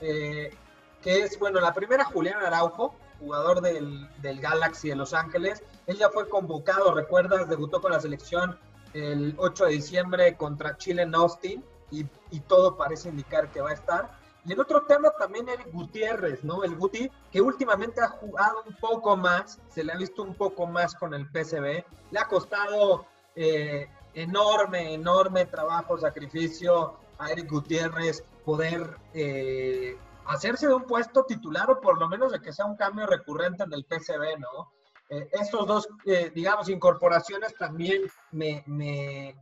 eh, 0.00 0.54
que 1.02 1.20
es, 1.20 1.38
bueno, 1.38 1.60
la 1.60 1.74
primera 1.74 2.04
Julián 2.04 2.42
Araujo, 2.42 2.94
jugador 3.18 3.60
del, 3.60 4.08
del, 4.22 4.40
Galaxy 4.40 4.88
de 4.88 4.96
Los 4.96 5.12
Ángeles. 5.12 5.62
Él 5.86 5.98
ya 5.98 6.08
fue 6.10 6.28
convocado, 6.28 6.94
recuerdas, 6.94 7.48
debutó 7.48 7.82
con 7.82 7.92
la 7.92 8.00
selección 8.00 8.58
el 8.94 9.34
8 9.36 9.66
de 9.66 9.72
diciembre 9.72 10.36
contra 10.36 10.76
Chile 10.76 11.02
en 11.02 11.14
Austin 11.14 11.64
y, 11.90 12.06
y, 12.30 12.40
todo 12.40 12.76
parece 12.76 13.08
indicar 13.08 13.50
que 13.50 13.60
va 13.60 13.70
a 13.70 13.74
estar. 13.74 14.10
Y 14.44 14.52
el 14.52 14.60
otro 14.60 14.82
tema 14.82 15.10
también 15.18 15.48
Eric 15.48 15.70
Gutiérrez, 15.72 16.44
¿no? 16.44 16.64
El 16.64 16.76
Guti, 16.76 17.10
que 17.30 17.40
últimamente 17.40 18.00
ha 18.00 18.08
jugado 18.08 18.62
un 18.66 18.74
poco 18.76 19.16
más, 19.16 19.60
se 19.68 19.84
le 19.84 19.92
ha 19.92 19.96
visto 19.96 20.22
un 20.22 20.34
poco 20.34 20.66
más 20.66 20.94
con 20.94 21.12
el 21.14 21.28
PCB, 21.28 21.84
le 22.10 22.18
ha 22.18 22.26
costado 22.26 23.06
eh, 23.36 23.88
enorme, 24.14 24.94
enorme 24.94 25.46
trabajo, 25.46 25.98
sacrificio 25.98 26.98
a 27.18 27.30
Eric 27.30 27.50
Gutiérrez 27.50 28.24
poder 28.44 28.96
eh, 29.14 29.96
hacerse 30.26 30.66
de 30.66 30.74
un 30.74 30.84
puesto 30.84 31.24
titular 31.24 31.70
o 31.70 31.80
por 31.80 31.98
lo 31.98 32.08
menos 32.08 32.32
de 32.32 32.40
que 32.40 32.52
sea 32.52 32.64
un 32.64 32.76
cambio 32.76 33.06
recurrente 33.06 33.64
en 33.64 33.72
el 33.72 33.84
PCB, 33.84 34.38
¿no? 34.38 34.72
Eh, 35.10 35.28
estos 35.32 35.66
dos, 35.66 35.88
eh, 36.06 36.30
digamos, 36.34 36.68
incorporaciones 36.68 37.54
también 37.56 38.02
me, 38.30 38.64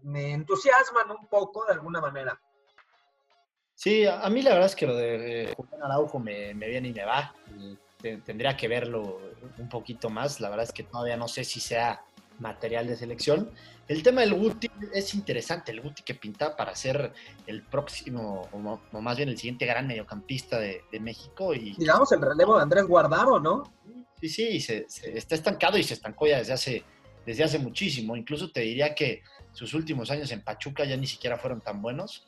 entusiasman 0.03 1.11
un 1.11 1.26
poco 1.29 1.64
de 1.67 1.75
alguna 1.75 2.00
manera. 2.00 2.41
Sí, 3.75 4.06
a 4.06 4.29
mí 4.31 4.43
la 4.43 4.50
verdad 4.50 4.67
es 4.67 4.75
que 4.75 4.87
lo 4.87 4.97
de 4.97 5.55
Julián 5.56 5.82
Araujo 5.85 6.19
me, 6.19 6.53
viene 6.55 6.88
y 6.88 6.93
me 6.93 7.05
va. 7.05 7.32
tendría 8.00 8.56
que 8.56 8.67
verlo 8.67 9.21
un 9.59 9.69
poquito 9.69 10.11
más. 10.11 10.41
La 10.41 10.49
verdad 10.49 10.64
es 10.64 10.73
que 10.73 10.82
todavía 10.82 11.17
no 11.17 11.29
sé 11.29 11.44
si 11.44 11.61
sea 11.61 12.03
material 12.38 12.87
de 12.87 12.96
selección. 12.96 13.50
El 13.87 14.02
tema 14.02 14.20
del 14.20 14.35
Guti 14.35 14.70
es 14.93 15.14
interesante, 15.14 15.73
el 15.73 15.81
Guti 15.81 16.02
que 16.02 16.14
pinta 16.14 16.56
para 16.56 16.75
ser 16.75 17.12
el 17.46 17.62
próximo, 17.62 18.49
o, 18.52 19.00
más 19.00 19.16
bien 19.16 19.28
el 19.28 19.38
siguiente 19.38 19.66
gran 19.66 19.87
mediocampista 19.87 20.59
de, 20.59 20.83
México. 21.00 21.54
Y, 21.54 21.75
Digamos 21.76 22.12
el 22.12 22.21
relevo 22.21 22.57
de 22.57 22.62
Andrés 22.62 22.85
Guardado, 22.85 23.40
¿no? 23.40 23.62
Sí, 24.21 24.28
sí, 24.28 24.61
se, 24.61 24.87
está 25.14 25.35
estancado 25.35 25.78
y 25.78 25.83
se 25.83 25.95
estancó 25.95 26.26
ya 26.26 26.38
desde 26.38 26.52
hace, 26.52 26.85
desde 27.25 27.45
hace 27.45 27.59
muchísimo. 27.59 28.16
Incluso 28.16 28.50
te 28.50 28.61
diría 28.61 28.95
que 28.95 29.23
sus 29.52 29.75
últimos 29.75 30.11
años 30.11 30.30
en 30.33 30.42
Pachuca 30.42 30.85
ya 30.85 30.97
ni 30.97 31.07
siquiera 31.07 31.38
fueron 31.38 31.61
tan 31.61 31.80
buenos. 31.80 32.26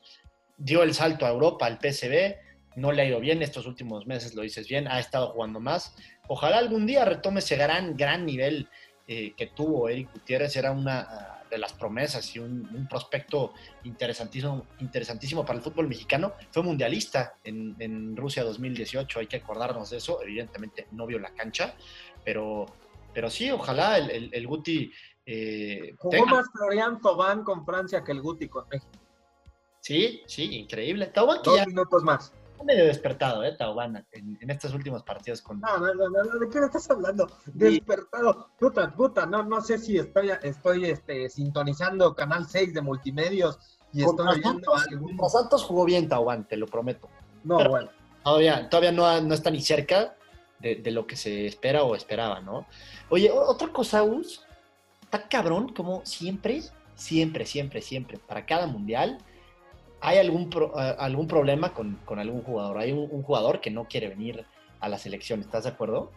Dio 0.56 0.82
el 0.82 0.94
salto 0.94 1.26
a 1.26 1.30
Europa, 1.30 1.66
al 1.66 1.78
PSV, 1.80 2.36
no 2.76 2.92
le 2.92 3.02
ha 3.02 3.04
ido 3.06 3.20
bien 3.20 3.42
estos 3.42 3.66
últimos 3.66 4.06
meses, 4.06 4.34
lo 4.34 4.42
dices 4.42 4.68
bien, 4.68 4.86
ha 4.88 5.00
estado 5.00 5.28
jugando 5.32 5.60
más. 5.60 5.94
Ojalá 6.28 6.58
algún 6.58 6.86
día 6.86 7.04
retome 7.04 7.40
ese 7.40 7.56
gran, 7.56 7.96
gran 7.96 8.24
nivel 8.24 8.68
eh, 9.12 9.34
que 9.36 9.48
tuvo 9.48 9.88
Eric 9.88 10.12
Gutiérrez, 10.12 10.54
era 10.54 10.70
una 10.70 11.00
ah, 11.00 11.42
de 11.50 11.58
las 11.58 11.72
promesas 11.72 12.36
y 12.36 12.38
un, 12.38 12.86
prospecto 12.88 13.54
interesantísimo, 13.82 14.68
interesantísimo 14.78 15.44
para 15.44 15.58
el 15.58 15.64
fútbol 15.64 15.88
mexicano. 15.88 16.34
Fue 16.52 16.62
mundialista 16.62 17.34
en, 17.42 18.16
Rusia 18.16 18.44
2018, 18.44 19.18
hay 19.18 19.26
que 19.26 19.38
acordarnos 19.38 19.90
de 19.90 19.96
eso. 19.96 20.22
Evidentemente 20.22 20.86
no 20.92 21.06
vio 21.06 21.18
la 21.18 21.34
cancha, 21.34 21.74
pero, 22.24 22.66
pero 23.12 23.28
sí, 23.30 23.50
ojalá 23.50 23.98
el, 23.98 24.30
el, 24.32 24.46
Guti... 24.46 24.92
Eh, 25.26 25.96
Jugó 25.98 26.26
más 26.26 26.46
Florian 26.52 27.00
Tobán 27.00 27.42
con 27.42 27.66
Francia 27.66 28.04
que 28.04 28.12
el 28.12 28.22
Guti 28.22 28.46
con 28.46 28.68
México. 28.68 28.92
Sí, 29.80 30.22
sí, 30.28 30.54
increíble. 30.54 31.06
Tobán 31.06 31.40
Dos 31.42 31.66
minutos 31.66 32.04
más 32.04 32.32
medio 32.64 32.84
despertado, 32.84 33.44
¿eh, 33.44 33.54
Taubana, 33.56 34.04
en, 34.12 34.38
en, 34.40 34.50
estos 34.50 34.74
últimos 34.74 35.02
partidos 35.02 35.42
con... 35.42 35.60
No, 35.60 35.78
no, 35.78 35.94
no, 35.94 36.08
no, 36.08 36.38
¿de 36.38 36.48
qué 36.48 36.60
me 36.60 36.66
estás 36.66 36.90
hablando? 36.90 37.30
Despertado. 37.46 38.50
Puta, 38.58 38.94
puta, 38.94 39.26
no, 39.26 39.42
no 39.42 39.60
sé 39.60 39.78
si 39.78 39.98
estoy, 39.98 40.30
estoy 40.42 40.86
este, 40.86 41.28
sintonizando 41.30 42.14
Canal 42.14 42.46
6 42.46 42.74
de 42.74 42.82
Multimedios 42.82 43.58
y 43.92 44.02
estoy 44.02 44.40
viendo 44.40 44.74
algún... 44.74 45.30
Santos 45.30 45.64
jugó 45.64 45.84
bien, 45.84 46.08
Taubán, 46.08 46.46
te 46.46 46.56
lo 46.56 46.66
prometo. 46.66 47.08
No, 47.44 47.68
bueno. 47.68 47.90
Todavía, 48.22 48.68
todavía 48.68 48.92
no, 48.92 49.20
no 49.20 49.34
está 49.34 49.50
ni 49.50 49.62
cerca 49.62 50.14
de, 50.58 50.76
de, 50.76 50.90
lo 50.90 51.06
que 51.06 51.16
se 51.16 51.46
espera 51.46 51.84
o 51.84 51.94
esperaba, 51.94 52.40
¿no? 52.40 52.66
Oye, 53.08 53.30
otra 53.30 53.68
cosa, 53.68 54.02
Us, 54.02 54.44
está 55.02 55.26
cabrón 55.26 55.72
como 55.72 56.04
siempre, 56.04 56.62
siempre, 56.94 57.46
siempre, 57.46 57.80
siempre, 57.80 58.18
para 58.18 58.44
cada 58.44 58.66
mundial 58.66 59.18
hay 60.00 60.18
algún, 60.18 60.50
algún 60.74 61.26
problema 61.26 61.74
con, 61.74 61.98
algún 62.18 62.42
jugador. 62.42 62.78
Hay 62.78 62.92
un, 62.92 63.22
jugador 63.22 63.60
que 63.60 63.70
no 63.70 63.84
quiere 63.84 64.08
venir 64.08 64.46
a 64.80 64.88
la 64.88 64.98
selección. 64.98 65.40
¿Estás 65.40 65.64
de 65.64 65.70
acuerdo? 65.70 66.10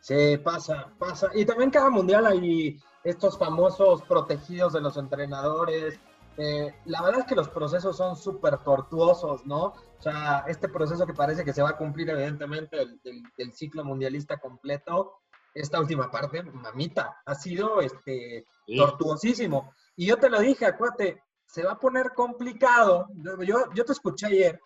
Sí, 0.00 0.36
pasa, 0.38 0.92
pasa. 0.98 1.30
Y 1.34 1.44
también 1.44 1.70
cada 1.70 1.90
mundial 1.90 2.26
hay 2.26 2.78
estos 3.02 3.36
famosos 3.38 4.02
protegidos 4.02 4.72
de 4.72 4.80
los 4.80 4.96
entrenadores. 4.96 5.98
Eh, 6.36 6.72
la 6.84 7.02
verdad 7.02 7.20
es 7.20 7.26
que 7.26 7.34
los 7.34 7.48
procesos 7.48 7.96
son 7.96 8.16
súper 8.16 8.58
tortuosos, 8.58 9.44
¿no? 9.44 9.64
O 9.64 10.02
sea, 10.02 10.44
este 10.46 10.68
proceso 10.68 11.04
que 11.04 11.14
parece 11.14 11.44
que 11.44 11.52
se 11.52 11.62
va 11.62 11.70
a 11.70 11.76
cumplir 11.76 12.08
evidentemente 12.10 12.76
el, 12.78 13.52
ciclo 13.52 13.84
mundialista 13.84 14.36
completo, 14.38 15.14
esta 15.52 15.80
última 15.80 16.08
parte, 16.08 16.44
mamita, 16.44 17.20
ha 17.26 17.34
sido 17.34 17.80
este, 17.80 18.44
tortuosísimo. 18.76 19.72
Y 19.96 20.06
yo 20.06 20.16
te 20.18 20.30
lo 20.30 20.38
dije, 20.38 20.66
acuérdate, 20.66 21.24
se 21.48 21.64
va 21.64 21.72
a 21.72 21.78
poner 21.78 22.12
complicado. 22.14 23.08
Yo, 23.44 23.72
yo 23.74 23.84
te 23.84 23.92
escuché 23.92 24.26
ayer 24.26 24.60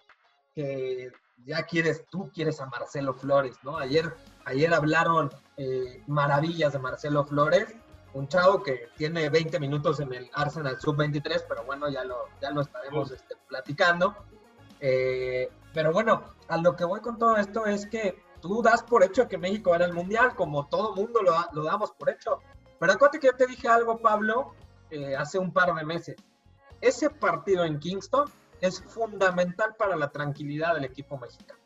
que 0.54 1.10
ya 1.44 1.62
quieres, 1.62 2.04
tú 2.10 2.30
quieres 2.34 2.60
a 2.60 2.66
Marcelo 2.66 3.14
Flores, 3.14 3.56
¿no? 3.62 3.78
Ayer, 3.78 4.14
ayer 4.44 4.72
hablaron 4.74 5.30
eh, 5.56 6.02
maravillas 6.06 6.72
de 6.72 6.78
Marcelo 6.78 7.24
Flores, 7.24 7.66
un 8.14 8.28
chavo 8.28 8.62
que 8.62 8.88
tiene 8.96 9.30
20 9.30 9.58
minutos 9.58 10.00
en 10.00 10.12
el 10.12 10.30
Arsenal 10.34 10.78
Sub-23, 10.78 11.44
pero 11.48 11.64
bueno, 11.64 11.88
ya 11.88 12.04
lo, 12.04 12.26
ya 12.40 12.50
lo 12.50 12.60
estaremos 12.60 13.10
este, 13.10 13.36
platicando. 13.48 14.14
Eh, 14.80 15.50
pero 15.72 15.92
bueno, 15.92 16.34
a 16.48 16.58
lo 16.58 16.76
que 16.76 16.84
voy 16.84 17.00
con 17.00 17.16
todo 17.16 17.36
esto 17.36 17.64
es 17.64 17.86
que 17.86 18.22
tú 18.40 18.60
das 18.60 18.82
por 18.82 19.02
hecho 19.04 19.28
que 19.28 19.38
México 19.38 19.70
va 19.70 19.76
al 19.76 19.94
Mundial, 19.94 20.34
como 20.34 20.66
todo 20.66 20.94
mundo 20.94 21.22
lo, 21.22 21.32
lo 21.52 21.62
damos 21.62 21.92
por 21.92 22.10
hecho. 22.10 22.40
Pero 22.78 22.92
acuérdate 22.92 23.20
que 23.20 23.28
yo 23.28 23.36
te 23.36 23.46
dije 23.46 23.68
algo, 23.68 23.98
Pablo, 23.98 24.54
eh, 24.90 25.16
hace 25.16 25.38
un 25.38 25.52
par 25.52 25.72
de 25.74 25.84
meses. 25.84 26.16
Ese 26.82 27.08
partido 27.08 27.64
en 27.64 27.78
Kingston 27.78 28.30
es 28.60 28.82
fundamental 28.82 29.74
para 29.76 29.96
la 29.96 30.10
tranquilidad 30.10 30.74
del 30.74 30.84
equipo 30.84 31.16
mexicano. 31.16 31.60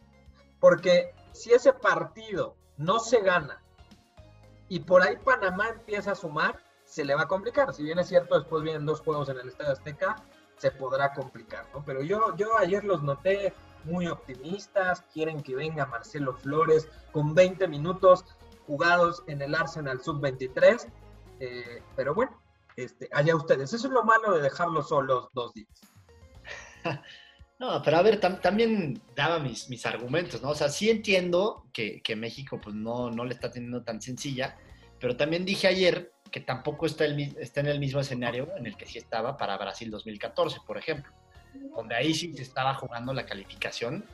Porque 0.61 1.14
si 1.32 1.52
ese 1.52 1.73
partido 1.73 2.54
no 2.76 3.00
se 3.00 3.23
gana 3.23 3.62
y 4.68 4.80
por 4.80 5.02
ahí 5.02 5.16
Panamá 5.16 5.68
empieza 5.70 6.12
a 6.12 6.14
sumar, 6.14 6.62
se 6.85 7.04
le 7.04 7.14
va 7.14 7.23
a 7.23 7.28
complicar. 7.28 7.75
Si 7.75 7.82
bien 7.82 7.99
es 7.99 8.08
cierto, 8.08 8.38
después 8.38 8.62
vienen 8.62 8.87
dos 8.87 9.00
juegos 9.00 9.28
en 9.30 9.38
el 9.38 9.49
Estadio 9.49 9.73
Azteca, 9.73 10.16
se 10.58 10.70
podrá 10.70 11.12
complicar. 11.14 11.66
Pero 11.85 12.02
yo, 12.02 12.37
yo 12.37 12.56
ayer 12.58 12.85
los 12.85 13.02
noté 13.02 13.54
muy 13.85 14.08
optimistas, 14.08 15.02
quieren 15.12 15.42
que 15.42 15.54
venga 15.54 15.87
Marcelo 15.87 16.35
Flores 16.35 16.88
con 17.12 17.35
20 17.35 17.68
minutos 17.68 18.25
jugados 18.66 19.23
en 19.28 19.40
el 19.40 19.54
Arsenal 19.54 20.02
Sub-23, 20.02 20.87
eh, 21.40 21.82
pero 21.94 22.14
bueno, 22.14 22.37
este, 22.76 23.09
allá 23.12 23.35
ustedes. 23.35 23.73
Eso 23.73 23.87
es 23.87 23.92
lo 23.92 24.04
malo 24.04 24.35
de 24.35 24.42
dejarlos 24.42 24.88
solos 24.88 25.28
dos 25.33 25.52
días. 25.54 25.80
No, 27.59 27.83
pero 27.83 27.97
a 27.97 28.02
ver, 28.02 28.21
también 28.21 29.00
daba 29.14 29.38
mis, 29.38 29.71
mis 29.71 29.87
argumentos, 29.87 30.42
¿no? 30.42 30.50
O 30.50 30.54
sea, 30.54 30.68
sí 30.68 30.90
entiendo 30.90 31.64
que, 31.73 32.02
México 32.14 32.61
pues 32.62 32.76
no, 32.76 33.11
no 33.11 33.25
le 33.25 33.33
está 33.33 33.50
teniendo 33.50 33.83
tan 33.83 34.02
sencilla, 34.02 34.59
pero 35.00 35.16
también 35.16 35.47
dije 35.47 35.66
ayer 35.66 36.12
que 36.30 36.40
tampoco 36.40 36.85
está, 36.85 37.06
el, 37.06 37.18
está 37.38 37.61
en 37.61 37.68
el 37.68 37.78
mismo 37.78 38.00
escenario 38.00 38.49
en 38.59 38.66
el 38.66 38.76
que 38.76 38.85
sí 38.85 38.99
estaba 38.99 39.38
para 39.38 39.56
Brasil 39.56 39.90
2014, 39.90 40.59
por 40.66 40.76
ejemplo, 40.76 41.11
donde 41.75 41.95
ahí 41.95 42.12
sí 42.12 42.35
se 42.35 42.42
estaba 42.42 42.75
jugando 42.75 43.14
la 43.14 43.25
calificación 43.25 44.04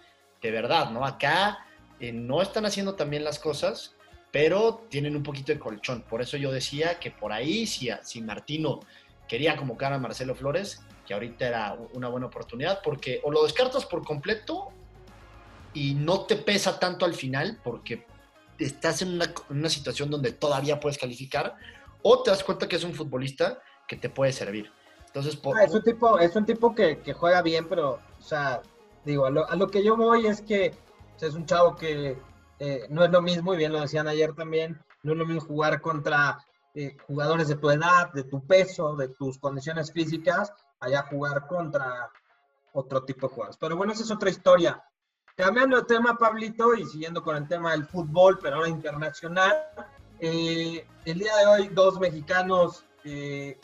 de 0.41 0.51
verdad, 0.53 0.91
¿no? 0.91 1.05
Acá 1.05 1.67
eh, 1.99 2.13
no 2.13 2.43
están 2.43 2.65
haciendo 2.65 2.95
también 2.95 3.25
las 3.25 3.41
cosas, 3.41 3.97
pero 4.33 4.87
tienen 4.89 5.15
un 5.15 5.23
poquito 5.23 5.53
de 5.53 5.59
colchón. 5.59 6.03
Por 6.03 6.23
eso 6.23 6.37
yo 6.37 6.51
decía 6.51 6.99
que 6.99 7.11
por 7.11 7.33
ahí, 7.33 7.67
si, 7.67 7.91
si 8.03 8.23
Martino 8.23 8.81
quería 9.29 9.57
convocar 9.57 9.93
a 9.93 9.99
Marcelo 9.99 10.35
Flores, 10.35 10.81
que 11.07 11.15
ahorita 11.15 11.47
era 11.47 11.77
una 11.93 12.09
buena 12.09 12.27
oportunidad, 12.27 12.81
porque 12.83 13.21
o 13.23 13.31
lo 13.31 13.45
descartas 13.45 13.85
por 13.85 14.05
completo 14.05 14.71
y 15.75 15.95
no 15.95 16.23
te 16.23 16.37
pesa 16.37 16.79
tanto 16.79 17.05
al 17.05 17.15
final, 17.15 17.61
porque 17.63 18.07
estás 18.59 19.03
en 19.03 19.21
una, 19.51 19.69
situación 19.69 20.11
donde 20.11 20.33
todavía 20.33 20.81
puedes 20.81 20.99
calificar, 20.99 21.57
o 22.03 22.23
te 22.23 22.31
das 22.31 22.43
cuenta 22.43 22.67
que 22.69 22.77
es 22.77 22.85
un 22.85 22.95
futbolista 22.95 23.61
que 23.87 23.97
te 23.97 24.09
puede 24.09 24.33
servir. 24.33 24.71
Entonces, 25.07 25.39
ah, 25.45 25.65
es 25.65 25.75
un 25.75 25.83
tipo, 25.83 26.19
es 26.19 26.35
un 26.37 26.47
tipo 26.47 26.75
que, 26.75 27.01
juega 27.13 27.43
bien, 27.43 27.69
pero, 27.69 28.01
o 28.19 28.23
sea, 28.23 28.63
digo, 29.05 29.27
a 29.27 29.31
lo, 29.31 29.69
que 29.69 29.85
yo 29.85 29.97
voy 29.97 30.27
es 30.27 30.41
que 30.41 30.73
es 31.21 31.35
un 31.35 31.45
chavo 31.45 31.77
que 31.77 32.17
eh, 32.65 32.87
no 32.91 33.05
es 33.05 33.11
lo 33.11 33.21
mismo, 33.21 33.53
y 33.53 33.57
bien 33.57 33.73
lo 33.73 33.81
decían 33.81 34.07
ayer 34.07 34.35
también, 34.35 34.81
no 35.03 35.15
es 35.15 35.19
lo 35.19 35.27
mismo 35.27 35.41
jugar 35.41 35.81
contra 35.81 36.39
eh, 36.77 36.97
jugadores 37.09 37.49
de 37.49 37.57
tu 37.57 37.69
edad, 37.69 38.13
de 38.13 38.23
tu 38.23 38.47
peso, 38.47 38.95
de 38.95 39.09
tus 39.09 39.37
condiciones 39.37 39.91
físicas, 39.91 40.53
allá 40.79 41.03
jugar 41.11 41.49
contra 41.49 42.09
otro 42.73 43.03
tipo 43.03 43.27
de 43.27 43.35
jugadores. 43.35 43.57
Pero 43.61 43.77
bueno, 43.77 43.93
esa 43.93 44.05
es 44.05 44.13
otra 44.13 44.31
historia. 44.31 44.81
Cambiando 45.35 45.77
de 45.77 45.87
tema, 45.87 46.17
Pablito, 46.17 46.73
y 46.77 46.87
siguiendo 46.87 47.25
con 47.25 47.35
el 47.35 47.49
tema 47.49 47.73
del 47.73 47.85
fútbol, 47.85 48.39
pero 48.41 48.59
ahora 48.59 48.69
internacional, 48.69 49.57
eh, 50.21 50.87
el 51.05 51.19
día 51.19 51.35
de 51.39 51.47
hoy 51.47 51.67
dos 51.67 51.99
mexicanos 51.99 52.85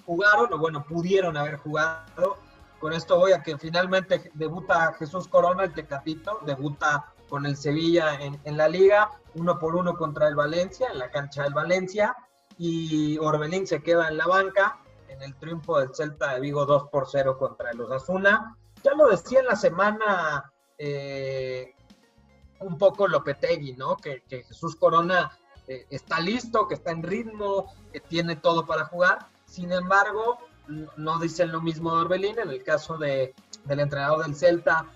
jugaron, 0.05 0.53
o 0.53 0.59
bueno, 0.59 0.85
pudieron 0.85 1.37
haber 1.37 1.59
jugado. 1.59 2.39
Con 2.81 2.93
esto 2.93 3.17
voy 3.17 3.31
a 3.31 3.45
que 3.45 3.57
finalmente 3.59 4.33
debuta 4.35 4.93
Jesús 4.95 5.29
Corona, 5.29 5.63
el 5.63 5.73
Tecatito, 5.73 6.41
debuta 6.45 7.13
con 7.29 7.47
el 7.47 7.57
Sevilla 7.57 8.19
en, 8.21 8.57
la 8.57 8.69
liga, 8.69 9.11
uno 9.35 9.59
por 9.59 9.77
uno 9.77 9.97
contra 9.97 10.29
el 10.29 10.35
Valencia, 10.35 10.89
en 10.93 10.99
la 10.99 11.11
cancha 11.11 11.43
del 11.43 11.55
Valencia, 11.55 12.17
y 12.59 13.19
Orbelín 13.19 13.67
se 13.67 13.83
queda 13.83 14.09
en 14.09 14.17
la 14.17 14.27
banca 14.27 14.79
en 15.09 15.23
el 15.23 15.35
triunfo 15.37 15.79
del 15.79 15.95
Celta 15.95 16.35
de 16.35 16.41
Vigo 16.41 16.67
2 16.67 16.89
por 16.91 17.09
0 17.09 17.39
contra 17.39 17.71
el 17.71 17.81
Osasuna. 17.81 18.57
Ya 18.83 18.93
lo 18.95 19.09
decía 19.09 19.41
en 19.41 19.47
la 19.47 19.57
semana 19.57 20.53
eh, 20.77 21.75
un 22.61 22.79
poco 22.79 23.09
Lopetegui, 23.09 23.75
¿no? 23.75 23.97
Que, 23.97 24.23
Jesús 24.29 24.77
Corona 24.77 25.31
eh, 25.67 25.87
está 25.91 26.21
listo, 26.21 26.69
que 26.69 26.75
está 26.75 26.91
en 26.93 27.03
ritmo, 27.03 27.73
que 27.93 28.01
tiene 28.01 28.37
todo 28.37 28.67
para 28.67 28.85
jugar. 28.85 29.29
Sin 29.47 29.73
embargo, 29.73 30.39
no 30.97 31.19
dicen 31.19 31.53
lo 31.53 31.61
mismo 31.61 31.95
de 31.95 32.03
Orbelín. 32.03 32.39
En 32.39 32.51
el 32.51 32.63
caso 32.63 32.97
de, 32.99 33.35
del 33.65 33.81
entrenador 33.81 34.25
del 34.25 34.37
Celta, 34.37 34.87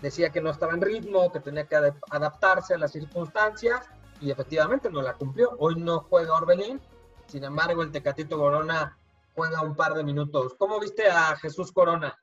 decía 0.00 0.30
que 0.30 0.40
no 0.40 0.50
estaba 0.50 0.74
en 0.74 0.80
ritmo, 0.80 1.30
que 1.32 1.40
tenía 1.40 1.66
que 1.66 1.76
adaptarse 2.10 2.74
a 2.74 2.78
las 2.78 2.92
circunstancias 2.92 3.88
y 4.20 4.30
efectivamente 4.30 4.90
no 4.90 5.02
la 5.02 5.14
cumplió. 5.14 5.56
Hoy 5.58 5.76
no 5.76 6.00
juega 6.00 6.34
Orbelín. 6.34 6.80
Sin 7.26 7.44
embargo, 7.44 7.82
el 7.82 7.92
Tecatito 7.92 8.38
Corona 8.38 8.96
juega 9.34 9.62
un 9.62 9.74
par 9.74 9.94
de 9.94 10.04
minutos. 10.04 10.54
¿Cómo 10.58 10.80
viste 10.80 11.08
a 11.08 11.36
Jesús 11.36 11.72
Corona? 11.72 12.18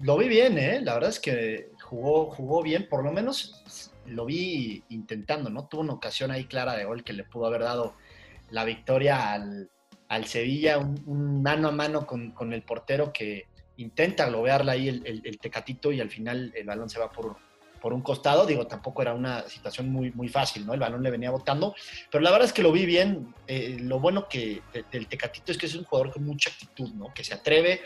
Lo 0.00 0.16
vi 0.18 0.28
bien, 0.28 0.58
¿eh? 0.58 0.80
La 0.82 0.94
verdad 0.94 1.10
es 1.10 1.18
que 1.18 1.72
jugó, 1.82 2.26
jugó 2.30 2.62
bien, 2.62 2.88
por 2.88 3.02
lo 3.02 3.12
menos 3.12 3.90
lo 4.06 4.24
vi 4.24 4.84
intentando, 4.88 5.50
¿no? 5.50 5.66
Tuvo 5.66 5.82
una 5.82 5.94
ocasión 5.94 6.30
ahí 6.30 6.44
clara 6.44 6.74
de 6.74 6.84
gol 6.84 7.04
que 7.04 7.12
le 7.12 7.24
pudo 7.24 7.46
haber 7.46 7.62
dado 7.62 7.94
la 8.50 8.64
victoria 8.64 9.32
al, 9.32 10.24
Sevilla, 10.26 10.78
un, 10.78 11.42
mano 11.42 11.68
a 11.68 11.72
mano 11.72 12.06
con, 12.06 12.52
el 12.52 12.62
portero 12.62 13.12
que 13.12 13.46
intenta 13.78 14.26
globearla 14.26 14.72
ahí 14.72 14.88
el, 14.88 15.38
Tecatito 15.38 15.90
y 15.92 16.00
al 16.00 16.10
final 16.10 16.52
el 16.54 16.66
balón 16.66 16.90
se 16.90 16.98
va 16.98 17.10
por, 17.10 17.36
por 17.80 17.92
un 17.92 18.02
costado. 18.02 18.44
Digo, 18.44 18.66
tampoco 18.66 19.02
era 19.02 19.14
una 19.14 19.42
situación 19.48 19.90
muy, 19.90 20.10
muy 20.12 20.28
fácil, 20.28 20.66
¿no? 20.66 20.74
El 20.74 20.80
balón 20.80 21.02
le 21.02 21.10
venía 21.10 21.30
botando, 21.30 21.74
pero 22.10 22.22
la 22.22 22.30
verdad 22.30 22.46
es 22.46 22.52
que 22.52 22.62
lo 22.62 22.72
vi 22.72 22.86
bien. 22.86 23.34
Eh, 23.46 23.78
lo 23.80 24.00
bueno 24.00 24.28
que 24.28 24.62
del 24.92 25.06
Tecatito 25.06 25.52
es 25.52 25.58
que 25.58 25.66
es 25.66 25.74
un 25.74 25.84
jugador 25.84 26.12
con 26.12 26.24
mucha 26.24 26.50
actitud, 26.50 26.90
¿no? 26.94 27.12
Que 27.14 27.24
se 27.24 27.34
atreve 27.34 27.80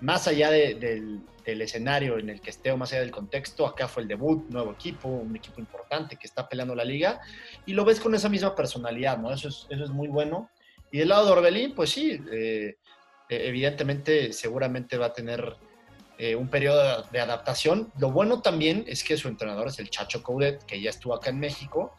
más 0.00 0.26
allá 0.26 0.50
del, 0.50 1.22
escenario 1.44 2.18
en 2.18 2.30
el 2.30 2.40
que 2.40 2.50
esté 2.50 2.70
o 2.70 2.76
más 2.76 2.92
allá 2.92 3.02
del 3.02 3.10
contexto. 3.10 3.66
Acá 3.66 3.88
fue 3.88 4.02
el 4.02 4.08
debut, 4.08 4.48
nuevo 4.48 4.72
equipo, 4.72 5.08
un 5.08 5.34
equipo 5.34 5.60
importante 5.60 6.16
que 6.16 6.26
está 6.26 6.48
peleando 6.48 6.74
la 6.74 6.84
liga 6.84 7.20
y 7.66 7.72
lo 7.72 7.84
ves 7.84 7.98
con 7.98 8.14
esa 8.14 8.28
misma 8.28 8.54
personalidad, 8.54 9.18
¿no? 9.18 9.32
Eso 9.32 9.48
es, 9.48 9.66
eso 9.68 9.84
es 9.84 9.90
muy 9.90 10.08
bueno. 10.08 10.50
Y 10.92 10.98
del 10.98 11.08
lado 11.08 11.26
de 11.26 11.32
Orbelín, 11.32 11.74
pues 11.74 11.90
sí, 11.90 12.20
eh, 12.30 12.76
evidentemente 13.48 14.32
seguramente 14.32 14.96
va 14.98 15.06
a 15.06 15.12
tener 15.12 15.56
eh, 16.18 16.34
un 16.36 16.48
periodo 16.48 17.02
de 17.10 17.20
adaptación. 17.20 17.92
Lo 17.98 18.10
bueno 18.10 18.42
también 18.42 18.84
es 18.86 19.02
que 19.02 19.16
su 19.16 19.28
entrenador 19.28 19.68
es 19.68 19.78
el 19.78 19.90
Chacho 19.90 20.22
Coudet, 20.22 20.64
que 20.64 20.80
ya 20.80 20.90
estuvo 20.90 21.14
acá 21.14 21.30
en 21.30 21.40
México 21.40 21.94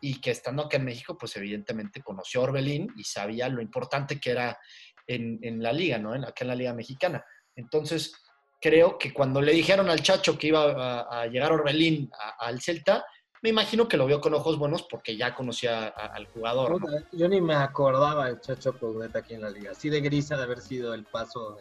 y 0.00 0.20
que 0.20 0.32
estando 0.32 0.64
acá 0.64 0.76
en 0.78 0.84
México, 0.84 1.16
pues 1.16 1.36
evidentemente 1.36 2.02
conoció 2.02 2.40
a 2.40 2.44
Orbelín 2.44 2.88
y 2.96 3.04
sabía 3.04 3.48
lo 3.48 3.62
importante 3.62 4.18
que 4.20 4.32
era 4.32 4.58
en, 5.06 5.62
la 5.62 5.72
liga, 5.72 5.98
¿no? 5.98 6.14
En, 6.14 6.24
acá 6.24 6.44
en 6.44 6.48
la 6.48 6.54
liga 6.54 6.74
mexicana. 6.74 7.24
Entonces, 7.54 8.12
creo 8.60 8.98
que 8.98 9.12
cuando 9.12 9.40
le 9.40 9.52
dijeron 9.52 9.88
al 9.88 10.02
Chacho 10.02 10.36
que 10.36 10.48
iba 10.48 11.06
a, 11.08 11.26
llegar 11.26 11.52
Orbelín 11.52 12.10
al 12.38 12.60
Celta, 12.60 13.04
me 13.42 13.50
imagino 13.50 13.88
que 13.88 13.96
lo 13.96 14.06
vio 14.06 14.20
con 14.20 14.34
ojos 14.34 14.56
buenos 14.56 14.84
porque 14.84 15.16
ya 15.16 15.34
conocía 15.34 15.88
al 15.88 16.26
jugador. 16.26 16.80
Yo 17.10 17.28
ni 17.28 17.40
me 17.40 17.54
acordaba 17.54 18.26
del 18.26 18.40
Chacho 18.40 18.78
Coudet 18.78 19.14
aquí 19.16 19.34
en 19.34 19.42
la 19.42 19.50
liga. 19.50 19.72
Así 19.72 19.90
de 19.90 20.00
grisa 20.00 20.36
de 20.36 20.44
haber 20.44 20.60
sido 20.60 20.94
el 20.94 21.04
paso 21.04 21.58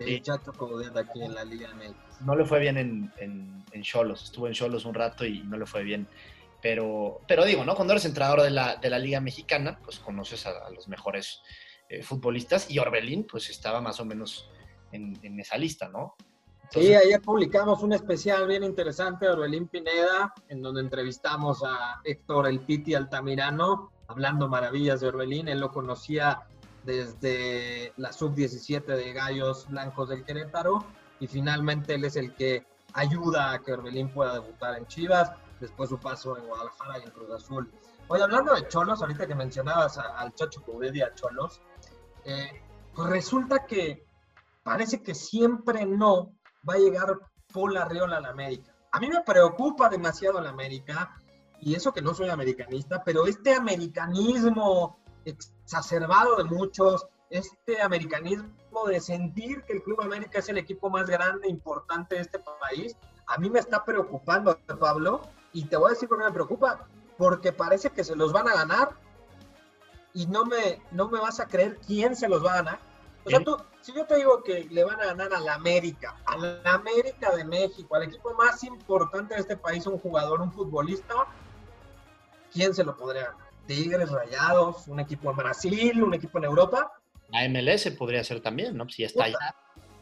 de 0.00 0.20
Chacho 0.20 0.52
aquí 0.96 1.22
en 1.22 1.34
la 1.34 1.44
Liga 1.44 1.70
No 2.26 2.34
le 2.34 2.44
fue 2.44 2.58
bien 2.58 2.76
en, 2.76 3.12
en, 3.18 3.82
Cholos, 3.82 4.24
estuvo 4.24 4.48
en 4.48 4.52
Cholos 4.52 4.84
un 4.84 4.94
rato 4.94 5.24
y 5.24 5.44
no 5.44 5.56
le 5.56 5.64
fue 5.64 5.84
bien. 5.84 6.08
Pero, 6.60 7.20
pero 7.28 7.44
digo, 7.44 7.64
¿no? 7.64 7.76
Cuando 7.76 7.92
eres 7.92 8.04
entrenador 8.04 8.42
de 8.42 8.50
la, 8.50 8.76
de 8.76 8.90
la 8.90 8.98
Liga 8.98 9.20
Mexicana, 9.20 9.78
pues 9.84 10.00
conoces 10.00 10.44
a, 10.46 10.70
los 10.70 10.88
mejores 10.88 11.42
eh, 11.88 12.02
futbolistas 12.02 12.68
y 12.68 12.80
Orbelín, 12.80 13.28
pues 13.30 13.48
estaba 13.48 13.80
más 13.80 14.00
o 14.00 14.04
menos 14.04 14.50
en, 14.90 15.16
en 15.22 15.38
esa 15.38 15.56
lista, 15.56 15.88
¿no? 15.88 16.16
Sí, 16.72 16.94
ayer 16.94 17.20
publicamos 17.20 17.82
un 17.82 17.92
especial 17.92 18.46
bien 18.46 18.64
interesante, 18.64 19.28
Orbelín 19.28 19.68
Pineda, 19.68 20.32
en 20.48 20.62
donde 20.62 20.80
entrevistamos 20.80 21.62
a 21.64 22.00
Héctor 22.04 22.46
El 22.46 22.60
Piti 22.60 22.94
Altamirano, 22.94 23.92
hablando 24.08 24.48
maravillas 24.48 25.00
de 25.00 25.08
Orbelín. 25.08 25.48
Él 25.48 25.60
lo 25.60 25.70
conocía 25.70 26.42
desde 26.84 27.92
la 27.96 28.12
sub-17 28.12 28.84
de 28.84 29.12
Gallos 29.12 29.68
Blancos 29.68 30.08
del 30.08 30.24
Querétaro 30.24 30.84
y 31.20 31.26
finalmente 31.26 31.94
él 31.94 32.04
es 32.04 32.16
el 32.16 32.34
que 32.34 32.66
ayuda 32.94 33.52
a 33.52 33.58
que 33.60 33.72
Orbelín 33.72 34.12
pueda 34.12 34.34
debutar 34.34 34.76
en 34.76 34.86
Chivas, 34.86 35.32
después 35.60 35.90
su 35.90 35.98
paso 35.98 36.36
en 36.36 36.46
Guadalajara 36.46 36.98
y 36.98 37.02
en 37.02 37.10
Cruz 37.10 37.30
Azul. 37.30 37.70
Oye, 38.08 38.22
hablando 38.22 38.54
de 38.54 38.66
Cholos, 38.68 39.00
ahorita 39.00 39.26
que 39.26 39.34
mencionabas 39.34 39.98
al 39.98 40.34
Chacho 40.34 40.62
Cubedi 40.62 41.00
a 41.02 41.14
Cholos, 41.14 41.60
eh, 42.24 42.62
pues 42.94 43.08
resulta 43.08 43.64
que 43.66 44.04
parece 44.62 45.02
que 45.02 45.14
siempre 45.14 45.86
no 45.86 46.32
va 46.68 46.74
a 46.74 46.78
llegar 46.78 47.18
Paul 47.52 47.76
Arriola 47.76 48.16
a 48.18 48.20
la 48.20 48.28
América. 48.28 48.74
A 48.92 49.00
mí 49.00 49.08
me 49.08 49.22
preocupa 49.22 49.88
demasiado 49.88 50.40
la 50.40 50.50
América, 50.50 51.16
y 51.60 51.74
eso 51.74 51.92
que 51.92 52.02
no 52.02 52.14
soy 52.14 52.28
americanista, 52.28 53.02
pero 53.04 53.26
este 53.26 53.54
americanismo 53.54 54.98
exacerbado 55.24 56.36
de 56.36 56.44
muchos, 56.44 57.06
este 57.30 57.80
americanismo 57.80 58.86
de 58.86 59.00
sentir 59.00 59.62
que 59.62 59.74
el 59.74 59.82
Club 59.82 60.00
América 60.02 60.40
es 60.40 60.48
el 60.48 60.58
equipo 60.58 60.90
más 60.90 61.08
grande 61.08 61.46
e 61.46 61.50
importante 61.50 62.16
de 62.16 62.22
este 62.22 62.38
país, 62.60 62.96
a 63.26 63.38
mí 63.38 63.48
me 63.48 63.60
está 63.60 63.84
preocupando, 63.84 64.58
Pablo, 64.78 65.22
y 65.52 65.64
te 65.64 65.76
voy 65.76 65.88
a 65.88 65.94
decir 65.94 66.08
por 66.08 66.18
qué 66.18 66.24
me 66.24 66.32
preocupa, 66.32 66.86
porque 67.16 67.52
parece 67.52 67.90
que 67.90 68.04
se 68.04 68.16
los 68.16 68.32
van 68.32 68.48
a 68.48 68.54
ganar 68.54 68.96
y 70.12 70.26
no 70.26 70.44
me, 70.44 70.82
no 70.90 71.08
me 71.08 71.20
vas 71.20 71.40
a 71.40 71.46
creer 71.46 71.78
quién 71.86 72.16
se 72.16 72.28
los 72.28 72.44
va 72.44 72.52
a 72.52 72.56
ganar. 72.56 72.91
O 73.24 73.30
sea, 73.30 73.40
tú, 73.40 73.56
si 73.80 73.92
yo 73.92 74.04
te 74.04 74.16
digo 74.16 74.42
que 74.42 74.64
le 74.70 74.84
van 74.84 75.00
a 75.00 75.06
ganar 75.06 75.32
a 75.32 75.40
la 75.40 75.54
América, 75.54 76.16
a 76.26 76.36
la 76.36 76.60
América 76.64 77.34
de 77.34 77.44
México, 77.44 77.94
al 77.94 78.04
equipo 78.04 78.34
más 78.34 78.64
importante 78.64 79.34
de 79.34 79.40
este 79.40 79.56
país, 79.56 79.86
un 79.86 79.98
jugador, 79.98 80.40
un 80.40 80.52
futbolista, 80.52 81.26
¿quién 82.52 82.74
se 82.74 82.84
lo 82.84 82.96
podría 82.96 83.24
ganar? 83.24 83.42
Tigres, 83.66 84.10
Rayados, 84.10 84.88
un 84.88 85.00
equipo 85.00 85.30
en 85.30 85.36
Brasil, 85.36 86.02
un 86.02 86.14
equipo 86.14 86.38
en 86.38 86.44
Europa. 86.44 86.92
La 87.28 87.48
MLS 87.48 87.90
podría 87.96 88.24
ser 88.24 88.40
también, 88.40 88.76
¿no? 88.76 88.88
Si 88.88 89.04
está 89.04 89.24
ahí. 89.24 89.34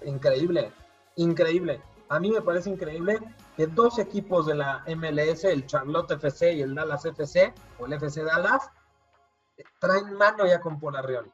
Increíble, 0.04 0.72
increíble. 1.16 1.82
A 2.08 2.18
mí 2.18 2.30
me 2.30 2.40
parece 2.40 2.70
increíble 2.70 3.18
que 3.56 3.66
dos 3.66 3.98
equipos 3.98 4.46
de 4.46 4.56
la 4.56 4.82
MLS, 4.88 5.44
el 5.44 5.66
Charlotte 5.66 6.10
FC 6.12 6.54
y 6.54 6.62
el 6.62 6.74
Dallas 6.74 7.04
FC, 7.04 7.52
o 7.78 7.86
el 7.86 7.92
FC 7.92 8.24
Dallas, 8.24 8.68
traen 9.78 10.14
mano 10.14 10.46
ya 10.46 10.60
con 10.60 10.80
Polarreal. 10.80 11.30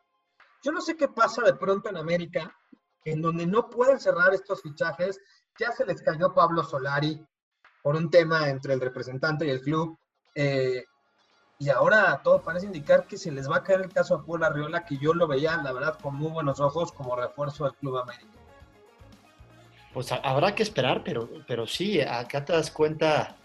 Yo 0.67 0.73
no 0.73 0.81
sé 0.81 0.97
qué 0.97 1.07
pasa 1.07 1.43
de 1.43 1.55
pronto 1.55 1.89
en 1.89 1.97
América, 1.97 2.53
en 3.05 3.23
donde 3.23 3.47
no 3.47 3.71
pueden 3.71 4.01
cerrar 4.01 4.35
estos 4.35 4.63
fichajes. 4.63 5.21
Ya 5.61 5.71
se 5.71 5.87
les 5.87 6.03
cayó 6.03 6.35
Pablo 6.35 6.65
Solari 6.65 7.25
por 7.85 7.95
un 7.95 8.11
tema 8.11 8.49
entre 8.49 8.75
el 8.75 8.81
representante 8.81 9.47
y 9.47 9.51
el 9.51 9.61
club. 9.61 9.97
Eh, 10.35 10.85
y 11.61 11.69
ahora 11.69 12.21
todo 12.25 12.43
parece 12.43 12.67
indicar 12.67 13.07
que 13.07 13.17
se 13.17 13.31
les 13.31 13.49
va 13.49 13.59
a 13.59 13.63
caer 13.63 13.83
el 13.83 13.93
caso 13.93 14.17
a 14.17 14.27
Paul 14.27 14.43
Arriola, 14.43 14.85
que 14.85 14.99
yo 14.99 15.15
lo 15.15 15.29
veía, 15.29 15.57
la 15.59 15.73
verdad, 15.73 16.01
con 16.03 16.17
muy 16.17 16.33
buenos 16.33 16.59
ojos 16.59 16.91
como 16.91 17.15
refuerzo 17.15 17.63
del 17.63 17.75
Club 17.75 17.99
América. 17.99 18.37
Pues 19.95 20.11
habrá 20.11 20.57
que 20.57 20.65
esperar, 20.65 21.05
pero, 21.05 21.31
pero 21.47 21.69
sí, 21.69 22.01
acá 22.01 22.45
te 22.45 22.53
das 22.53 22.73
cuenta, 22.73 23.37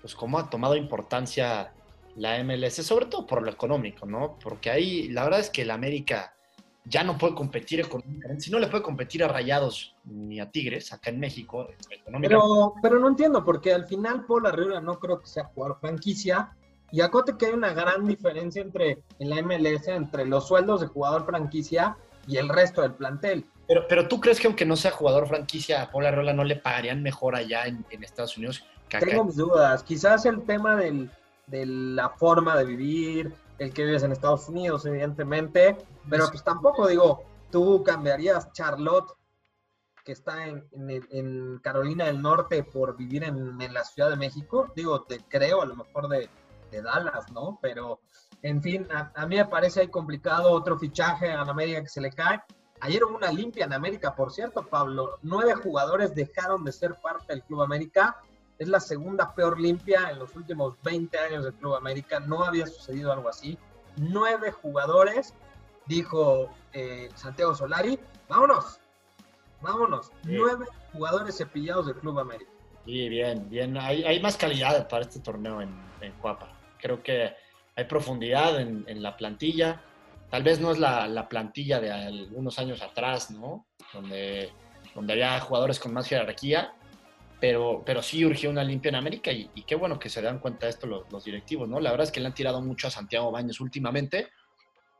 pues 0.00 0.14
cómo 0.14 0.38
ha 0.38 0.48
tomado 0.48 0.76
importancia 0.76 1.74
la 2.16 2.42
MLS, 2.42 2.76
sobre 2.86 3.04
todo 3.04 3.26
por 3.26 3.42
lo 3.42 3.50
económico, 3.50 4.06
¿no? 4.06 4.38
Porque 4.42 4.70
ahí 4.70 5.08
la 5.10 5.24
verdad 5.24 5.40
es 5.40 5.50
que 5.50 5.60
el 5.60 5.70
América 5.70 6.33
ya 6.84 7.02
no 7.02 7.16
puede 7.16 7.34
competir 7.34 7.80
económicamente, 7.80 8.44
si 8.44 8.50
no 8.50 8.58
le 8.58 8.66
puede 8.66 8.82
competir 8.82 9.24
a 9.24 9.28
Rayados 9.28 9.94
ni 10.04 10.40
a 10.40 10.50
Tigres 10.50 10.92
acá 10.92 11.10
en 11.10 11.18
México. 11.18 11.68
Pero, 12.20 12.74
pero 12.82 12.98
no 12.98 13.08
entiendo, 13.08 13.44
porque 13.44 13.72
al 13.72 13.86
final 13.86 14.26
Paul 14.26 14.46
Arriola 14.46 14.80
no 14.80 14.98
creo 14.98 15.20
que 15.20 15.26
sea 15.26 15.44
jugador 15.44 15.78
franquicia, 15.80 16.52
y 16.94 17.00
acuérdate 17.00 17.38
que 17.38 17.46
hay 17.46 17.52
una 17.54 17.72
gran 17.72 18.06
diferencia 18.06 18.62
entre 18.62 19.02
en 19.18 19.30
la 19.30 19.42
MLS, 19.42 19.88
entre 19.88 20.26
los 20.26 20.46
sueldos 20.46 20.80
de 20.80 20.86
jugador 20.86 21.26
franquicia 21.26 21.96
y 22.26 22.36
el 22.36 22.48
resto 22.48 22.82
del 22.82 22.92
plantel. 22.92 23.46
Pero, 23.66 23.86
pero 23.88 24.06
tú 24.06 24.20
crees 24.20 24.38
que 24.38 24.46
aunque 24.46 24.66
no 24.66 24.76
sea 24.76 24.90
jugador 24.90 25.26
franquicia, 25.26 25.82
a 25.82 25.90
Paul 25.90 26.06
Arreola 26.06 26.32
no 26.32 26.44
le 26.44 26.56
pagarían 26.56 27.02
mejor 27.02 27.34
allá 27.34 27.66
en, 27.66 27.84
Estados 27.90 28.36
Unidos 28.36 28.64
que 28.88 28.98
acá? 28.98 29.06
Tengo 29.06 29.24
mis 29.24 29.36
dudas. 29.36 29.82
Quizás 29.82 30.24
el 30.26 30.42
tema 30.42 30.76
del, 30.76 31.10
de 31.46 31.66
la 31.66 32.10
forma 32.10 32.56
de 32.56 32.64
vivir, 32.64 33.32
el 33.58 33.72
que 33.72 33.84
vives 33.84 34.02
en 34.02 34.12
Estados 34.12 34.48
Unidos, 34.48 34.84
evidentemente, 34.86 35.76
pero 36.08 36.28
pues 36.28 36.42
tampoco 36.42 36.86
digo, 36.86 37.24
tú 37.50 37.82
cambiarías 37.84 38.52
Charlotte, 38.52 39.12
que 40.04 40.12
está 40.12 40.46
en, 40.46 41.60
Carolina 41.62 42.04
del 42.04 42.20
Norte, 42.20 42.62
por 42.62 42.96
vivir 42.96 43.24
en, 43.24 43.56
la 43.72 43.84
Ciudad 43.84 44.10
de 44.10 44.16
México. 44.16 44.70
Digo, 44.76 45.02
te 45.02 45.20
creo 45.20 45.62
a 45.62 45.66
lo 45.66 45.76
mejor 45.76 46.08
de, 46.08 46.28
Dallas, 46.72 47.30
¿no? 47.30 47.60
Pero, 47.62 48.00
en 48.42 48.60
fin, 48.60 48.88
a, 48.92 49.26
mí 49.26 49.36
me 49.36 49.46
parece 49.46 49.80
ahí 49.82 49.88
complicado 49.88 50.50
otro 50.50 50.76
fichaje 50.76 51.30
a 51.32 51.44
media 51.54 51.80
que 51.80 51.88
se 51.88 52.00
le 52.00 52.10
cae. 52.10 52.42
Ayer 52.80 53.04
hubo 53.04 53.16
una 53.16 53.30
limpia 53.30 53.64
en 53.64 53.72
América, 53.72 54.16
por 54.16 54.32
cierto, 54.32 54.66
Pablo. 54.66 55.18
Nueve 55.22 55.54
jugadores 55.54 56.14
dejaron 56.14 56.64
de 56.64 56.72
ser 56.72 56.96
parte 57.00 57.32
del 57.32 57.44
Club 57.44 57.62
América. 57.62 58.20
Es 58.58 58.68
la 58.68 58.80
segunda 58.80 59.34
peor 59.34 59.60
limpia 59.60 60.10
en 60.10 60.18
los 60.18 60.34
últimos 60.36 60.76
20 60.82 61.18
años 61.18 61.44
del 61.44 61.54
Club 61.54 61.74
América. 61.74 62.20
No 62.20 62.44
había 62.44 62.66
sucedido 62.66 63.12
algo 63.12 63.28
así. 63.28 63.58
Nueve 63.96 64.52
jugadores, 64.52 65.34
dijo 65.86 66.50
eh, 66.72 67.08
Santiago 67.14 67.54
Solari. 67.54 67.98
Vámonos, 68.28 68.78
vámonos. 69.60 70.12
Nueve 70.22 70.66
jugadores 70.92 71.36
cepillados 71.36 71.86
del 71.86 71.96
Club 71.96 72.18
América. 72.18 72.50
Sí, 72.84 73.08
bien, 73.08 73.48
bien. 73.48 73.76
Hay, 73.76 74.04
hay 74.04 74.20
más 74.20 74.36
calidad 74.36 74.86
para 74.88 75.02
este 75.02 75.20
torneo 75.20 75.60
en, 75.60 75.74
en 76.00 76.12
Cuapa. 76.14 76.52
Creo 76.78 77.02
que 77.02 77.34
hay 77.76 77.84
profundidad 77.84 78.60
en, 78.60 79.02
la 79.02 79.16
plantilla. 79.16 79.80
Tal 80.30 80.42
vez 80.42 80.60
no 80.60 80.72
es 80.72 80.78
la, 80.78 81.28
plantilla 81.28 81.80
de 81.80 81.90
algunos 81.90 82.58
años 82.58 82.82
atrás, 82.82 83.30
¿no? 83.30 83.66
Donde, 83.92 84.50
donde 84.94 85.12
había 85.12 85.40
jugadores 85.40 85.78
con 85.80 85.92
más 85.92 86.06
jerarquía, 86.06 86.74
pero, 87.40 87.82
pero 87.84 88.02
sí 88.02 88.24
urgió 88.24 88.50
una 88.50 88.64
limpia 88.64 88.88
en 88.90 88.94
América 88.94 89.32
y, 89.32 89.48
qué 89.66 89.74
bueno 89.74 89.98
que 89.98 90.08
se 90.08 90.22
dan 90.22 90.38
cuenta 90.38 90.66
de 90.66 90.70
esto 90.70 90.86
los, 90.86 91.24
directivos, 91.24 91.68
¿no? 91.68 91.80
La 91.80 91.90
verdad 91.90 92.06
es 92.06 92.12
que 92.12 92.20
le 92.20 92.26
han 92.26 92.34
tirado 92.34 92.60
mucho 92.60 92.88
a 92.88 92.90
Santiago 92.90 93.30
Baños 93.30 93.60
últimamente, 93.60 94.28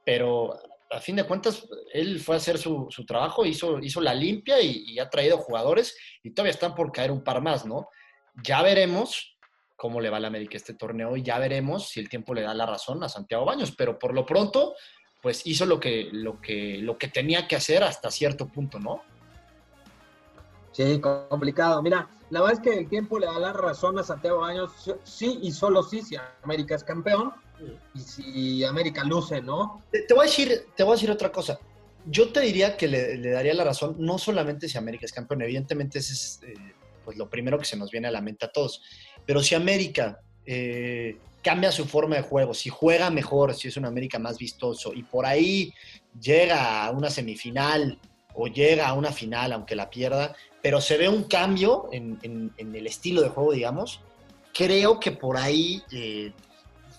pero 0.05 0.59
a 0.91 1.01
fin 1.01 1.17
de 1.17 1.25
cuentas 1.25 1.67
él 1.93 2.21
fue 2.21 2.37
a 2.37 2.39
hacer 2.39 2.59
su, 2.59 2.89
trabajo, 3.07 3.45
hizo, 3.45 3.79
hizo 3.79 4.01
la 4.01 4.15
limpia 4.15 4.61
y, 4.61 4.85
y, 4.87 4.99
ha 4.99 5.09
traído 5.09 5.39
jugadores 5.39 5.97
y 6.23 6.31
todavía 6.31 6.53
están 6.53 6.75
por 6.75 6.93
caer 6.93 7.11
un 7.11 7.25
par 7.25 7.41
más, 7.41 7.65
¿no? 7.65 7.89
Ya 8.43 8.63
veremos 8.63 9.35
cómo 9.77 10.01
le 10.01 10.11
va 10.11 10.19
a 10.19 10.21
la 10.21 10.29
América 10.29 10.57
este 10.57 10.75
torneo 10.75 11.17
y 11.17 11.23
ya 11.23 11.39
veremos 11.39 11.89
si 11.89 12.01
el 12.01 12.09
tiempo 12.09 12.35
le 12.35 12.43
da 12.43 12.55
la 12.55 12.67
razón 12.67 13.03
a 13.03 13.09
Santiago 13.09 13.45
Baños, 13.45 13.75
pero 13.77 13.99
por 13.99 14.15
lo 14.15 14.25
pronto, 14.25 14.75
pues 15.21 15.47
hizo 15.47 15.67
lo 15.67 15.81
que, 15.81 16.09
lo 16.13 16.41
que, 16.41 16.79
lo 16.79 16.99
que 16.99 17.09
tenía 17.09 17.49
que 17.49 17.57
hacer 17.57 17.83
hasta 17.83 18.11
cierto 18.11 18.49
punto, 18.49 18.79
¿no? 18.79 19.03
Sí, 20.75 21.01
complicado. 21.01 21.81
Mira, 21.83 22.09
la 22.31 22.41
verdad 22.41 22.59
es 22.59 22.61
que 22.61 22.79
el 22.81 22.89
tiempo 22.89 23.19
le 23.21 23.27
da 23.27 23.39
la 23.39 23.53
razón 23.53 23.97
a 23.99 24.03
Santiago 24.03 24.41
Baños, 24.41 24.73
sí 25.05 25.39
y 25.41 25.53
solo 25.53 25.85
sí, 25.85 26.03
si 26.03 26.17
América 26.43 26.75
es 26.75 26.83
campeón 26.83 27.33
y 27.95 28.01
si 28.01 28.65
América 28.65 29.05
luce, 29.05 29.41
¿no? 29.41 29.85
Te, 29.93 30.13
voy, 30.13 30.27
a 30.27 30.29
decir, 30.29 30.67
te 30.77 30.83
voy 30.83 30.93
a 30.93 30.97
decir 30.97 31.13
otra 31.13 31.31
cosa. 31.31 31.61
Yo 32.07 32.33
te 32.33 32.41
diría 32.41 32.77
que 32.77 32.89
le, 32.89 33.31
daría 33.31 33.55
la 33.55 33.63
razón, 33.63 33.95
no 33.99 34.19
solamente 34.19 34.69
si 34.69 34.77
América 34.77 35.07
es 35.07 35.13
campeón, 35.13 35.43
evidentemente 35.43 36.01
ese 36.01 36.13
es 36.13 36.41
eh, 36.43 36.55
pues 37.05 37.17
lo 37.17 37.31
primero 37.31 37.57
que 37.57 37.65
se 37.65 37.77
nos 37.77 37.93
viene 37.93 38.09
a 38.09 38.11
la 38.11 38.21
mente 38.21 38.45
a 38.45 38.51
todos. 38.51 38.83
Pero 39.25 39.45
si 39.45 39.55
América 39.55 40.21
eh, 40.45 41.19
cambia 41.41 41.71
su 41.71 41.85
forma 41.85 42.17
de 42.17 42.23
juego, 42.23 42.53
si 42.53 42.69
juega 42.69 43.11
mejor, 43.11 43.55
si 43.55 43.69
es 43.69 43.77
un 43.77 43.85
América 43.85 44.19
más 44.19 44.39
vistoso 44.39 44.93
y 44.93 45.05
por 45.05 45.25
ahí 45.25 45.73
llega 46.21 46.85
a 46.85 46.91
una 46.91 47.11
semifinal 47.11 48.01
o 48.35 48.49
llega 48.49 48.89
a 48.89 48.95
una 48.95 49.13
final, 49.13 49.53
aunque 49.53 49.77
la 49.77 49.89
pierda, 49.89 50.35
pero 50.65 50.81
se 50.81 50.97
ve 50.97 51.11
un 51.11 51.25
cambio 51.25 51.91
en, 51.93 52.51
el 52.57 52.87
estilo 52.87 53.21
de 53.21 53.29
juego, 53.29 53.53
digamos, 53.53 54.01
creo 54.55 54.99
que 54.99 55.13
por 55.13 55.37
ahí 55.37 55.83
eh, 55.93 56.33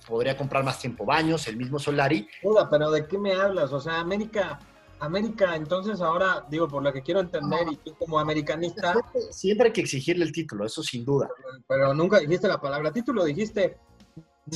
podría 0.08 0.38
comprar 0.38 0.64
más 0.64 0.78
tiempo 0.78 1.04
Baños, 1.04 1.48
el 1.48 1.58
mismo 1.58 1.80
Solari. 1.80 2.28
pero 2.70 2.92
¿de 2.92 3.08
qué 3.08 3.18
me 3.18 3.34
hablas? 3.34 3.74
O 3.74 3.80
sea, 3.80 4.00
América 4.00 4.60
América, 5.00 5.56
entonces 5.56 6.00
ahora, 6.00 6.46
digo, 6.48 6.68
por 6.68 6.84
lo 6.84 6.94
que 6.94 7.02
quiero 7.02 7.22
entender, 7.22 7.68
y 7.72 7.78
tú 7.78 7.96
como 7.96 8.20
americanista... 8.20 8.94
Siempre 9.32 9.68
hay 9.68 9.74
que 9.74 9.82
exigirle 9.82 10.26
el 10.26 10.32
título, 10.32 10.64
eso 10.64 10.84
sin 10.84 11.04
duda. 11.04 11.28
Pero 11.68 11.92
nunca 11.96 12.20
dijiste 12.20 12.48
la 12.48 12.62
palabra 12.62 12.94
título, 12.94 13.26
dijiste, 13.26 13.80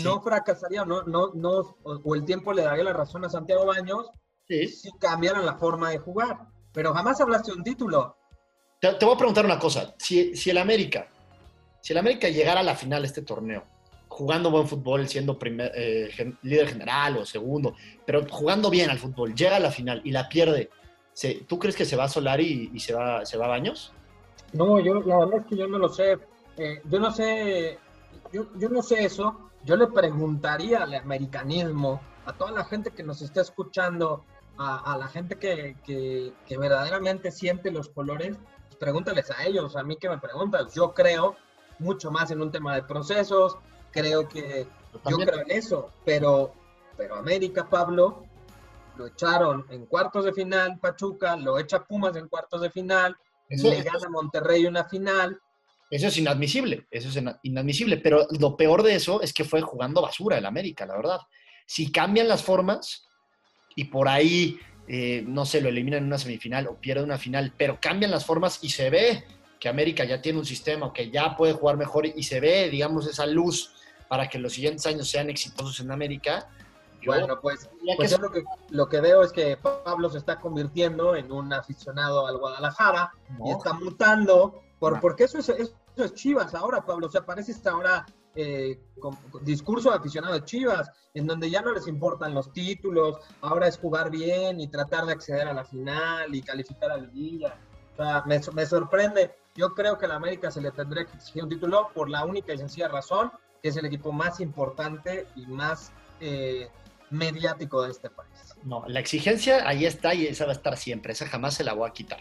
no 0.03 0.21
fracasaría, 0.21 0.85
no, 0.85 1.01
no, 1.01 1.31
no, 1.33 1.77
o, 1.81 2.13
el 2.13 2.23
tiempo 2.25 2.53
le 2.53 2.61
daría 2.61 2.83
la 2.83 2.93
razón 2.93 3.25
a 3.25 3.29
Santiago 3.29 3.65
Baños 3.65 4.11
si 4.47 4.91
cambiaran 4.99 5.47
la 5.47 5.57
forma 5.57 5.89
de 5.89 5.97
jugar. 5.97 6.47
Pero 6.71 6.93
jamás 6.93 7.19
hablaste 7.19 7.51
de 7.51 7.57
un 7.57 7.63
título. 7.63 8.18
Te, 8.79 9.05
voy 9.05 9.13
a 9.13 9.17
preguntar 9.17 9.45
una 9.45 9.59
cosa, 9.59 9.93
si, 9.97 10.35
si 10.35 10.49
el 10.49 10.57
América, 10.57 11.07
si 11.81 11.91
el 11.91 11.99
América 11.99 12.29
llegara 12.29 12.61
a 12.61 12.63
la 12.63 12.75
final 12.75 13.01
de 13.01 13.07
este 13.07 13.21
torneo, 13.21 13.65
jugando 14.07 14.51
buen 14.51 14.67
fútbol, 14.67 15.07
siendo 15.07 15.37
primer, 15.37 15.71
eh, 15.75 16.33
líder 16.43 16.69
general 16.69 17.17
o 17.17 17.25
segundo, 17.25 17.75
pero 18.05 18.25
jugando 18.29 18.69
bien 18.69 18.89
al 18.89 18.97
fútbol, 18.97 19.35
llega 19.35 19.57
a 19.57 19.59
la 19.59 19.71
final 19.71 20.01
y 20.05 20.11
la 20.11 20.29
pierde, 20.29 20.69
¿tú 21.47 21.59
crees 21.59 21.75
que 21.75 21.83
se 21.83 21.97
va 21.97 22.05
a 22.05 22.09
Solari 22.09 22.71
y, 22.73 22.79
se, 22.79 22.93
va, 22.93 23.25
se 23.25 23.37
va 23.37 23.45
a 23.45 23.49
Baños? 23.49 23.91
No, 24.53 24.79
yo 24.79 24.95
la 25.01 25.19
verdad 25.19 25.41
es 25.41 25.45
que 25.47 25.57
yo 25.57 25.67
no 25.67 25.77
lo 25.77 25.89
sé. 25.89 26.17
Eh, 26.57 26.81
yo 26.89 26.99
no 26.99 27.11
sé, 27.11 27.77
yo, 28.31 28.47
yo, 28.57 28.69
no 28.69 28.81
sé 28.81 29.05
eso. 29.05 29.51
Yo 29.63 29.75
le 29.75 29.87
preguntaría 29.87 30.83
al 30.83 30.93
americanismo 30.93 32.01
a 32.25 32.33
toda 32.33 32.51
la 32.51 32.65
gente 32.65 32.91
que 32.91 33.03
nos 33.03 33.21
está 33.21 33.41
escuchando, 33.41 34.23
a, 34.57 34.97
la 34.99 35.07
gente 35.07 35.37
que, 35.37 35.77
que, 35.85 36.33
que, 36.45 36.57
verdaderamente 36.57 37.31
siente 37.31 37.71
los 37.71 37.87
colores, 37.87 38.37
pregúntales 38.79 39.29
a 39.31 39.45
ellos, 39.45 39.75
a 39.75 39.83
mí 39.83 39.97
que 39.97 40.09
me 40.09 40.17
preguntas. 40.17 40.73
Yo 40.73 40.93
creo 40.93 41.35
mucho 41.79 42.11
más 42.11 42.31
en 42.31 42.41
un 42.41 42.51
tema 42.51 42.75
de 42.75 42.83
procesos, 42.83 43.57
creo 43.91 44.27
que 44.27 44.67
yo 45.09 45.17
creo 45.17 45.41
en 45.41 45.51
eso, 45.51 45.91
pero, 46.05 46.53
pero 46.97 47.15
América, 47.15 47.69
Pablo, 47.69 48.23
lo 48.97 49.07
echaron 49.07 49.65
en 49.69 49.85
cuartos 49.85 50.25
de 50.25 50.33
final, 50.33 50.79
Pachuca, 50.79 51.35
lo 51.37 51.57
echa 51.57 51.83
Pumas 51.85 52.15
en 52.15 52.27
cuartos 52.27 52.61
de 52.61 52.69
final, 52.69 53.15
le 53.49 53.81
gana 53.81 54.09
Monterrey 54.09 54.65
una 54.65 54.85
final. 54.85 55.39
Eso 55.89 56.07
es 56.07 56.17
inadmisible, 56.17 56.87
eso 56.91 57.09
es 57.09 57.23
inadmisible, 57.43 57.97
pero 57.97 58.27
lo 58.39 58.55
peor 58.55 58.83
de 58.83 58.95
eso 58.95 59.21
es 59.21 59.33
que 59.33 59.43
fue 59.43 59.61
jugando 59.61 60.01
basura 60.01 60.37
el 60.37 60.45
América, 60.45 60.85
la 60.85 60.95
verdad. 60.95 61.19
Si 61.65 61.91
cambian 61.91 62.27
las 62.27 62.43
formas 62.43 63.07
y 63.75 63.85
por 63.85 64.07
ahí, 64.07 64.59
eh, 64.91 65.23
no 65.27 65.45
sé, 65.45 65.61
lo 65.61 65.69
eliminan 65.69 65.99
en 65.99 66.07
una 66.07 66.17
semifinal 66.17 66.67
o 66.67 66.73
pierde 66.73 67.03
una 67.03 67.19
final, 67.19 67.53
pero 67.55 67.77
cambian 67.79 68.09
las 68.09 68.25
formas 68.25 68.57
y 68.63 68.69
se 68.69 68.89
ve 68.89 69.23
que 69.59 69.69
América 69.69 70.03
ya 70.03 70.19
tiene 70.19 70.39
un 70.39 70.45
sistema, 70.45 70.91
que 70.91 71.11
ya 71.11 71.37
puede 71.37 71.53
jugar 71.53 71.77
mejor 71.77 72.07
y 72.07 72.23
se 72.23 72.39
ve, 72.39 72.69
digamos, 72.71 73.05
esa 73.05 73.27
luz 73.27 73.71
para 74.07 74.27
que 74.27 74.39
los 74.39 74.51
siguientes 74.51 74.87
años 74.87 75.07
sean 75.07 75.29
exitosos 75.29 75.79
en 75.81 75.91
América. 75.91 76.49
bueno, 77.05 77.39
pues, 77.39 77.69
pues 77.97 78.09
yo 78.09 78.17
lo 78.17 78.31
que, 78.31 78.43
lo 78.71 78.89
que 78.89 78.99
veo 78.99 79.21
es 79.21 79.31
que 79.31 79.57
Pablo 79.57 80.09
se 80.09 80.17
está 80.17 80.39
convirtiendo 80.39 81.15
en 81.15 81.31
un 81.31 81.53
aficionado 81.53 82.25
al 82.25 82.39
Guadalajara 82.39 83.13
y 83.45 83.51
está 83.51 83.73
mutando, 83.73 84.63
por, 84.79 84.99
porque 84.99 85.25
eso 85.25 85.37
es, 85.37 85.49
eso 85.49 85.75
es 85.97 86.15
Chivas 86.15 86.55
ahora, 86.55 86.83
Pablo. 86.83 87.05
O 87.05 87.11
sea, 87.11 87.23
parece 87.23 87.51
esta 87.51 87.69
ahora 87.69 88.07
eh, 88.35 88.79
con, 88.99 89.17
discurso 89.41 89.89
de 89.89 89.97
aficionado 89.97 90.33
de 90.33 90.45
Chivas, 90.45 90.91
en 91.13 91.27
donde 91.27 91.49
ya 91.49 91.61
no 91.61 91.73
les 91.73 91.87
importan 91.87 92.33
los 92.33 92.51
títulos, 92.53 93.17
ahora 93.41 93.67
es 93.67 93.77
jugar 93.77 94.09
bien 94.09 94.59
y 94.59 94.67
tratar 94.67 95.05
de 95.05 95.13
acceder 95.13 95.47
a 95.47 95.53
la 95.53 95.65
final 95.65 96.33
y 96.33 96.41
calificar 96.41 96.91
a 96.91 96.97
la 96.97 97.07
liga. 97.07 97.59
O 97.93 97.95
sea, 97.97 98.23
me, 98.25 98.39
me 98.53 98.65
sorprende. 98.65 99.35
Yo 99.55 99.73
creo 99.73 99.97
que 99.97 100.05
a 100.05 100.09
la 100.09 100.15
América 100.15 100.51
se 100.51 100.61
le 100.61 100.71
tendría 100.71 101.05
que 101.05 101.17
exigir 101.17 101.43
un 101.43 101.49
título 101.49 101.89
por 101.93 102.09
la 102.09 102.23
única 102.23 102.53
y 102.53 102.57
sencilla 102.57 102.87
razón 102.87 103.31
que 103.61 103.69
es 103.69 103.77
el 103.77 103.85
equipo 103.85 104.11
más 104.11 104.39
importante 104.39 105.27
y 105.35 105.45
más 105.45 105.91
eh, 106.19 106.69
mediático 107.09 107.83
de 107.83 107.91
este 107.91 108.09
país. 108.09 108.29
No, 108.63 108.83
la 108.87 108.99
exigencia 108.99 109.67
ahí 109.67 109.85
está 109.85 110.13
y 110.13 110.27
esa 110.27 110.45
va 110.45 110.51
a 110.51 110.55
estar 110.55 110.77
siempre, 110.77 111.13
esa 111.13 111.27
jamás 111.27 111.55
se 111.55 111.63
la 111.63 111.73
voy 111.73 111.89
a 111.89 111.93
quitar. 111.93 112.19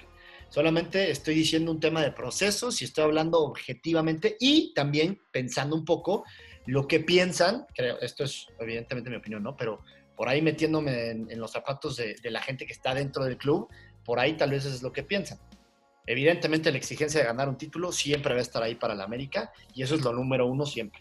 Solamente 0.49 1.11
estoy 1.11 1.35
diciendo 1.35 1.71
un 1.71 1.81
tema 1.81 2.03
de 2.03 2.11
procesos 2.11 2.81
y 2.81 2.87
estoy 2.87 3.05
hablando 3.05 3.41
objetivamente 3.41 4.37
y 4.41 4.73
también 4.73 5.21
pensando 5.31 5.77
un 5.77 5.85
poco 5.85 6.25
lo 6.67 6.87
que 6.87 7.01
piensan, 7.01 7.67
creo, 7.75 7.99
esto 8.01 8.25
es 8.25 8.47
evidentemente 8.59 9.11
mi 9.11 9.17
opinión, 9.17 9.43
¿no? 9.43 9.57
Pero 9.57 9.83
por 10.17 10.29
ahí 10.29 10.43
metiéndome 10.43 11.11
en, 11.11 11.41
los 11.41 11.53
zapatos 11.53 11.97
de, 11.97 12.17
la 12.25 12.43
gente 12.43 12.67
que 12.67 12.73
está 12.73 12.95
dentro 12.95 13.25
del 13.25 13.37
club, 13.37 13.69
por 14.05 14.19
ahí 14.19 14.37
tal 14.37 14.51
vez 14.51 14.65
es 14.65 14.83
lo 14.83 14.93
que 14.93 15.03
piensan. 15.03 15.39
Evidentemente 16.07 16.71
la 16.73 16.79
exigencia 16.79 17.21
de 17.21 17.27
ganar 17.27 17.49
un 17.49 17.59
título 17.59 17.93
siempre 17.93 18.33
va 18.33 18.41
a 18.41 18.43
estar 18.43 18.63
ahí 18.63 18.75
para 18.75 18.95
la 18.95 19.05
América 19.05 19.53
y 19.75 19.83
eso 19.83 19.95
es 19.95 20.03
lo 20.03 20.13
número 20.13 20.47
uno 20.47 20.65
siempre. 20.65 21.01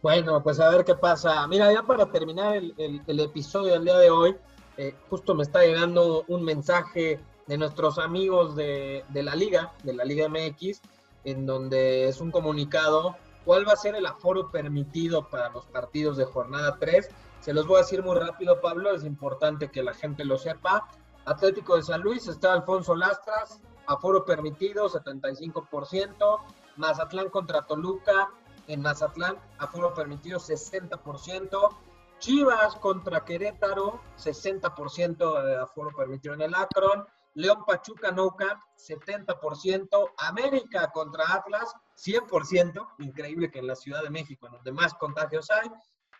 Bueno, 0.00 0.42
pues 0.42 0.60
a 0.60 0.70
ver 0.70 0.84
qué 0.84 0.94
pasa. 0.94 1.46
Mira, 1.48 1.72
ya 1.72 1.82
para 1.82 2.10
terminar 2.10 2.56
el, 2.56 3.20
episodio 3.20 3.72
del 3.72 3.84
día 3.84 3.98
de 3.98 4.10
hoy, 4.10 4.36
eh, 4.76 4.94
justo 5.10 5.34
me 5.34 5.42
está 5.42 5.62
llegando 5.62 6.24
un 6.28 6.44
mensaje 6.44 7.18
de 7.46 7.58
nuestros 7.58 7.98
amigos 7.98 8.56
de, 8.56 9.04
la 9.12 9.34
liga, 9.34 9.72
de 9.82 9.94
la 9.94 10.04
Liga 10.04 10.28
MX, 10.28 10.80
en 11.24 11.46
donde 11.46 12.08
es 12.08 12.20
un 12.20 12.30
comunicado. 12.30 13.16
¿Cuál 13.44 13.66
va 13.66 13.72
a 13.72 13.76
ser 13.76 13.94
el 13.94 14.06
aforo 14.06 14.50
permitido 14.50 15.28
para 15.28 15.50
los 15.50 15.66
partidos 15.66 16.16
de 16.16 16.24
jornada 16.24 16.76
3? 16.80 17.08
Se 17.40 17.52
los 17.52 17.66
voy 17.66 17.76
a 17.76 17.82
decir 17.82 18.02
muy 18.02 18.16
rápido, 18.16 18.60
Pablo, 18.60 18.94
es 18.94 19.04
importante 19.04 19.70
que 19.70 19.82
la 19.82 19.94
gente 19.94 20.24
lo 20.24 20.36
sepa. 20.36 20.88
Atlético 21.24 21.76
de 21.76 21.82
San 21.82 22.00
Luis 22.00 22.26
está 22.26 22.52
Alfonso 22.52 22.94
Lastras, 22.94 23.60
aforo 23.86 24.24
permitido 24.24 24.88
75%, 24.88 26.40
Mazatlán 26.76 27.30
contra 27.30 27.62
Toluca 27.62 28.30
en 28.66 28.82
Mazatlán, 28.82 29.36
aforo 29.58 29.94
permitido 29.94 30.38
60%. 30.38 31.76
Chivas 32.18 32.76
contra 32.76 33.24
Querétaro, 33.24 34.00
60% 34.16 35.44
de 35.44 35.56
aforo 35.56 35.90
permitido 35.94 36.34
en 36.34 36.42
el 36.42 36.54
Akron. 36.54 37.06
León 37.36 37.64
Pachuca 37.66 38.10
No 38.10 38.34
Camp, 38.34 38.60
70%. 38.76 40.10
América 40.18 40.90
contra 40.92 41.24
Atlas, 41.34 41.72
100%. 41.96 42.86
Increíble 42.98 43.50
que 43.50 43.58
en 43.58 43.66
la 43.66 43.76
Ciudad 43.76 44.02
de 44.02 44.10
México, 44.10 44.46
en 44.46 44.54
donde 44.54 44.72
más 44.72 44.94
contagios 44.94 45.50
hay, 45.50 45.70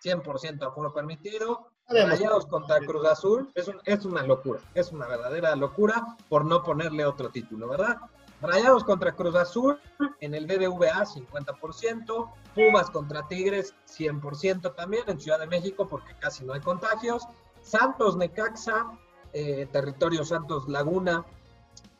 100% 0.05 0.66
aforo 0.66 0.92
permitido. 0.92 1.70
Rayados 1.88 2.46
contra 2.46 2.81
Cruz 2.81 3.07
Azul, 3.07 3.50
es, 3.55 3.70
es 3.85 4.05
una 4.05 4.22
locura, 4.24 4.61
es 4.74 4.90
una 4.92 5.07
verdadera 5.07 5.55
locura 5.55 6.05
por 6.29 6.44
no 6.44 6.62
ponerle 6.62 7.07
otro 7.07 7.31
título, 7.31 7.68
¿verdad? 7.68 7.96
Rayados 8.42 8.85
contra 8.85 9.14
Cruz 9.14 9.37
Azul 9.37 9.81
en 10.20 10.35
el 10.35 10.46
BBVA 10.46 11.07
50%, 11.07 12.33
Pumas 12.55 12.90
contra 12.90 13.26
Tigres 13.29 13.74
100% 13.87 14.74
también 14.74 15.05
en 15.07 15.20
Ciudad 15.20 15.38
de 15.38 15.46
México 15.46 15.88
porque 15.88 16.14
casi 16.18 16.44
no 16.44 16.52
hay 16.52 16.61
contagios, 16.61 17.22
Santos 17.62 18.16
Necaxa, 18.16 18.98
eh, 19.32 19.66
territorio 19.70 20.24
Santos 20.24 20.68
Laguna 20.68 21.24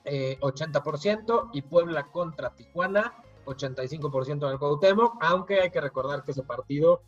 80% 0.05 1.45
eh, 1.45 1.49
y 1.53 1.63
Puebla 1.63 2.07
contra 2.07 2.55
Tijuana 2.55 3.13
85% 3.45 4.47
en 4.47 4.53
el 4.53 4.59
Cuauhtémoc, 4.59 5.17
aunque 5.21 5.61
hay 5.61 5.71
que 5.71 5.81
recordar 5.81 6.25
que 6.25 6.33
ese 6.33 6.43
partido 6.43 7.03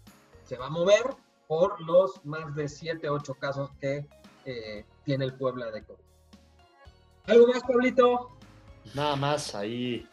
se 0.45 0.57
va 0.57 0.67
a 0.67 0.71
mover 0.71 1.03
por 1.47 1.81
los 1.81 2.25
más 2.25 2.55
de 2.55 2.69
7, 2.69 3.09
8 3.09 3.35
casos 3.35 3.71
que 3.81 4.07
eh, 4.45 4.85
tiene 5.05 5.25
el 5.25 5.35
Puebla 5.35 5.71
de 5.71 5.83
COVID. 5.85 6.05
¿Algo 7.27 7.47
más, 7.49 7.63
Pablito? 7.63 8.31
Nada 8.95 9.17
más 9.17 9.55
ahí, 9.55 10.09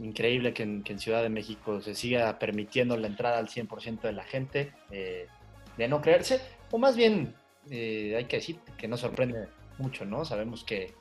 increíble 0.00 0.52
que 0.54 0.62
en, 0.62 0.98
Ciudad 0.98 1.22
de 1.22 1.28
México 1.28 1.80
se 1.80 1.94
siga 1.94 2.38
permitiendo 2.38 2.96
la 2.96 3.06
entrada 3.06 3.38
al 3.38 3.48
100% 3.48 4.00
de 4.00 4.12
la 4.12 4.24
gente, 4.24 4.72
de 4.90 5.88
no 5.88 6.00
creerse, 6.00 6.40
o 6.70 6.78
más 6.78 6.96
bien 6.96 7.34
eh, 7.70 8.14
hay 8.16 8.24
que 8.26 8.36
decir 8.36 8.60
que 8.76 8.88
nos 8.88 9.00
sorprende 9.00 9.48
mucho, 9.78 10.04
¿no? 10.04 10.24
Sabemos 10.24 10.64
que, 10.64 10.94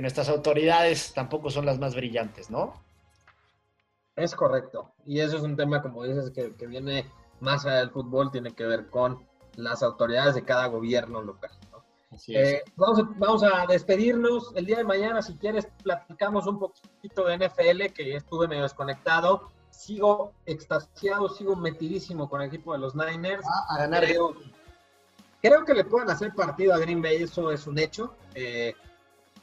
nuestras 0.00 0.30
autoridades 0.30 1.12
tampoco 1.12 1.50
son 1.50 1.66
las 1.66 1.78
más 1.78 1.94
brillantes, 1.94 2.48
¿no? 2.48 2.72
Es 4.16 4.34
correcto. 4.34 4.94
Y 5.04 5.20
eso 5.20 5.36
es 5.36 5.42
un 5.42 5.56
tema, 5.56 5.82
como 5.82 6.04
dices, 6.04 6.30
que, 6.30 6.54
que 6.54 6.66
viene 6.66 7.04
más 7.40 7.66
allá 7.66 7.80
del 7.80 7.90
fútbol, 7.90 8.30
tiene 8.30 8.54
que 8.54 8.64
ver 8.64 8.88
con 8.88 9.22
las 9.56 9.82
autoridades 9.82 10.34
de 10.34 10.42
cada 10.42 10.68
gobierno 10.68 11.20
local. 11.20 11.50
Eh, 12.28 12.62
vamos, 12.76 13.42
a, 13.44 13.66
despedirnos. 13.66 14.52
El 14.56 14.66
día 14.66 14.78
de 14.78 14.84
mañana, 14.84 15.22
si 15.22 15.34
quieres, 15.34 15.68
platicamos 15.82 16.46
un 16.46 16.58
poquito 16.58 17.24
de 17.24 17.38
NFL, 17.38 17.92
que 17.94 18.16
estuve 18.16 18.48
medio 18.48 18.62
desconectado. 18.62 19.50
Sigo 19.70 20.32
extasiado, 20.44 21.28
sigo 21.28 21.54
metidísimo 21.54 22.28
con 22.28 22.42
el 22.42 22.48
equipo 22.48 22.72
de 22.72 22.80
los 22.80 22.96
Niners. 22.96 23.44
Ah, 23.46 23.74
a 23.74 23.78
ganar. 23.78 24.04
Creo, 24.04 24.34
que 25.40 25.74
le 25.74 25.84
puedan 25.84 26.10
hacer 26.10 26.34
partido 26.34 26.74
a 26.74 26.78
Green 26.78 27.02
Bay, 27.02 27.22
eso 27.22 27.50
es 27.50 27.66
un 27.66 27.78
hecho. 27.78 28.14
Eh, 28.34 28.74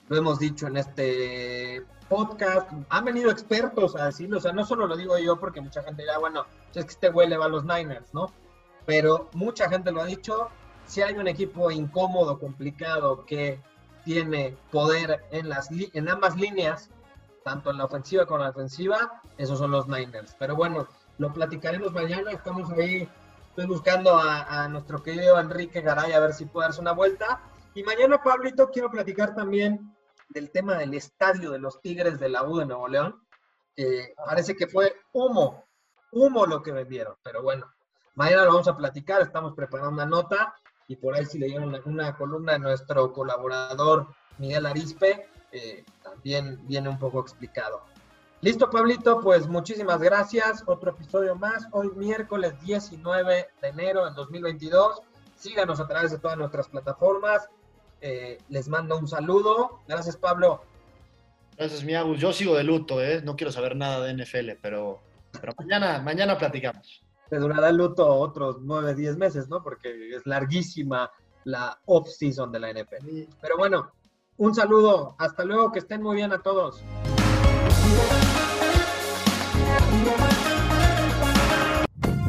lo 0.09 0.17
hemos 0.17 0.39
dicho 0.39 0.67
en 0.67 0.77
este 0.77 1.83
podcast. 2.07 2.71
Han 2.89 3.05
venido 3.05 3.31
expertos 3.31 3.95
a 3.95 4.05
decirlo, 4.05 4.37
o 4.37 4.41
sea, 4.41 4.53
no 4.53 4.65
solo 4.65 4.87
lo 4.87 4.95
digo 4.95 5.17
yo 5.17 5.39
porque 5.39 5.61
mucha 5.61 5.83
gente 5.83 6.03
dirá, 6.03 6.17
bueno, 6.17 6.45
es 6.73 6.85
que 6.85 6.91
este 6.91 7.09
güey 7.09 7.27
le 7.27 7.37
va 7.37 7.45
a 7.45 7.49
los 7.49 7.65
Niners, 7.65 8.13
¿no? 8.13 8.31
Pero 8.85 9.29
mucha 9.33 9.69
gente 9.69 9.91
lo 9.91 10.01
ha 10.01 10.05
dicho 10.05 10.49
si 10.85 11.01
hay 11.01 11.15
un 11.15 11.27
equipo 11.27 11.69
incómodo, 11.69 12.39
complicado, 12.39 13.25
que 13.25 13.59
tiene 14.05 14.55
poder 14.71 15.25
en, 15.31 15.49
las, 15.49 15.69
en 15.71 16.09
ambas 16.09 16.37
líneas, 16.37 16.89
tanto 17.43 17.71
en 17.71 17.77
la 17.77 17.85
ofensiva 17.85 18.25
como 18.25 18.37
en 18.37 18.43
la 18.43 18.51
defensiva, 18.51 19.21
esos 19.37 19.59
son 19.59 19.71
los 19.71 19.87
Niners. 19.87 20.35
Pero 20.39 20.55
bueno, 20.55 20.87
lo 21.17 21.33
platicaremos 21.33 21.91
mañana. 21.91 22.31
Estamos 22.31 22.71
ahí, 22.71 23.09
estoy 23.57 23.73
buscando 23.73 24.15
a, 24.15 24.67
nuestro 24.67 25.01
querido 25.01 25.39
Enrique 25.39 25.81
Garay 25.81 26.11
a 26.11 26.19
ver 26.19 26.31
si 26.31 26.45
puede 26.45 26.67
darse 26.67 26.79
una 26.79 26.91
vuelta. 26.91 27.41
Y 27.73 27.81
mañana, 27.81 28.21
Pablito, 28.21 28.69
quiero 28.69 28.91
platicar 28.91 29.33
también 29.33 29.95
del 30.29 30.51
tema 30.51 30.77
del 30.77 30.93
estadio 30.93 31.49
de 31.49 31.57
los 31.57 31.81
Tigres 31.81 32.19
de 32.19 32.29
la 32.29 32.43
U 32.43 32.57
de 32.59 32.67
Nuevo 32.67 32.87
León. 32.87 33.19
parece 34.27 34.55
que 34.55 34.67
fue 34.67 34.93
humo, 35.11 35.65
humo 36.11 36.45
lo 36.45 36.61
que 36.61 36.71
vendieron. 36.71 37.15
Pero 37.23 37.41
bueno, 37.41 37.65
mañana 38.13 38.43
lo 38.43 38.51
vamos 38.51 38.67
a 38.67 38.77
platicar. 38.77 39.23
Estamos 39.23 39.55
preparando 39.55 39.89
una 39.89 40.05
nota 40.05 40.53
y 40.87 40.95
por 40.95 41.15
ahí 41.15 41.25
si 41.25 41.39
leyeron 41.39 41.81
una 41.85 42.15
columna 42.15 42.51
de 42.53 42.59
nuestro 42.59 43.11
colaborador 43.11 44.05
Miguel 44.37 44.67
Arispe, 44.67 45.31
eh, 45.51 45.83
también 46.03 46.59
viene 46.67 46.89
un 46.89 46.99
poco 46.99 47.21
explicado. 47.21 47.81
Listo, 48.41 48.69
Pablito, 48.69 49.19
pues 49.21 49.47
muchísimas 49.47 49.99
gracias. 49.99 50.63
Otro 50.67 50.91
episodio 50.91 51.35
más, 51.35 51.67
hoy 51.71 51.89
miércoles 51.95 52.53
19 52.61 53.47
de 53.61 53.67
enero 53.67 54.05
del 54.05 54.13
2022. 54.13 55.01
Síganos 55.35 55.79
a 55.79 55.87
través 55.87 56.11
de 56.11 56.19
todas 56.19 56.37
nuestras 56.37 56.67
plataformas. 56.67 57.49
Eh, 57.99 58.37
les 58.49 58.67
mando 58.67 58.95
un 58.95 59.07
saludo. 59.07 59.79
Gracias, 59.87 60.17
Pablo. 60.17 60.61
Gracias, 61.57 61.83
Miagus. 61.83 62.19
Yo 62.19 62.31
sigo 62.31 62.55
de 62.55 62.63
luto, 62.63 63.01
¿eh? 63.01 63.23
No 63.23 63.35
quiero 63.35 63.51
saber 63.51 63.75
nada 63.75 64.05
de 64.05 64.13
NFL, 64.13 64.59
pero, 64.61 64.99
pero 65.41 65.53
mañana, 65.57 65.99
mañana 65.99 66.37
platicamos. 66.37 67.03
te 67.31 67.39
durará 67.39 67.69
el 67.69 67.77
luto 67.77 68.07
otros 68.07 68.57
9, 68.61 68.93
10 68.93 69.17
meses, 69.17 69.49
¿no? 69.49 69.63
Porque 69.63 70.15
es 70.15 70.27
larguísima 70.27 71.09
la 71.43 71.79
off-season 71.85 72.51
de 72.51 72.59
la 72.59 72.71
NFL. 72.71 73.33
Pero 73.41 73.57
bueno, 73.57 73.91
un 74.37 74.53
saludo, 74.53 75.15
hasta 75.17 75.43
luego, 75.43 75.71
que 75.71 75.79
estén 75.79 76.03
muy 76.03 76.17
bien 76.17 76.31
a 76.31 76.43
todos. 76.43 76.83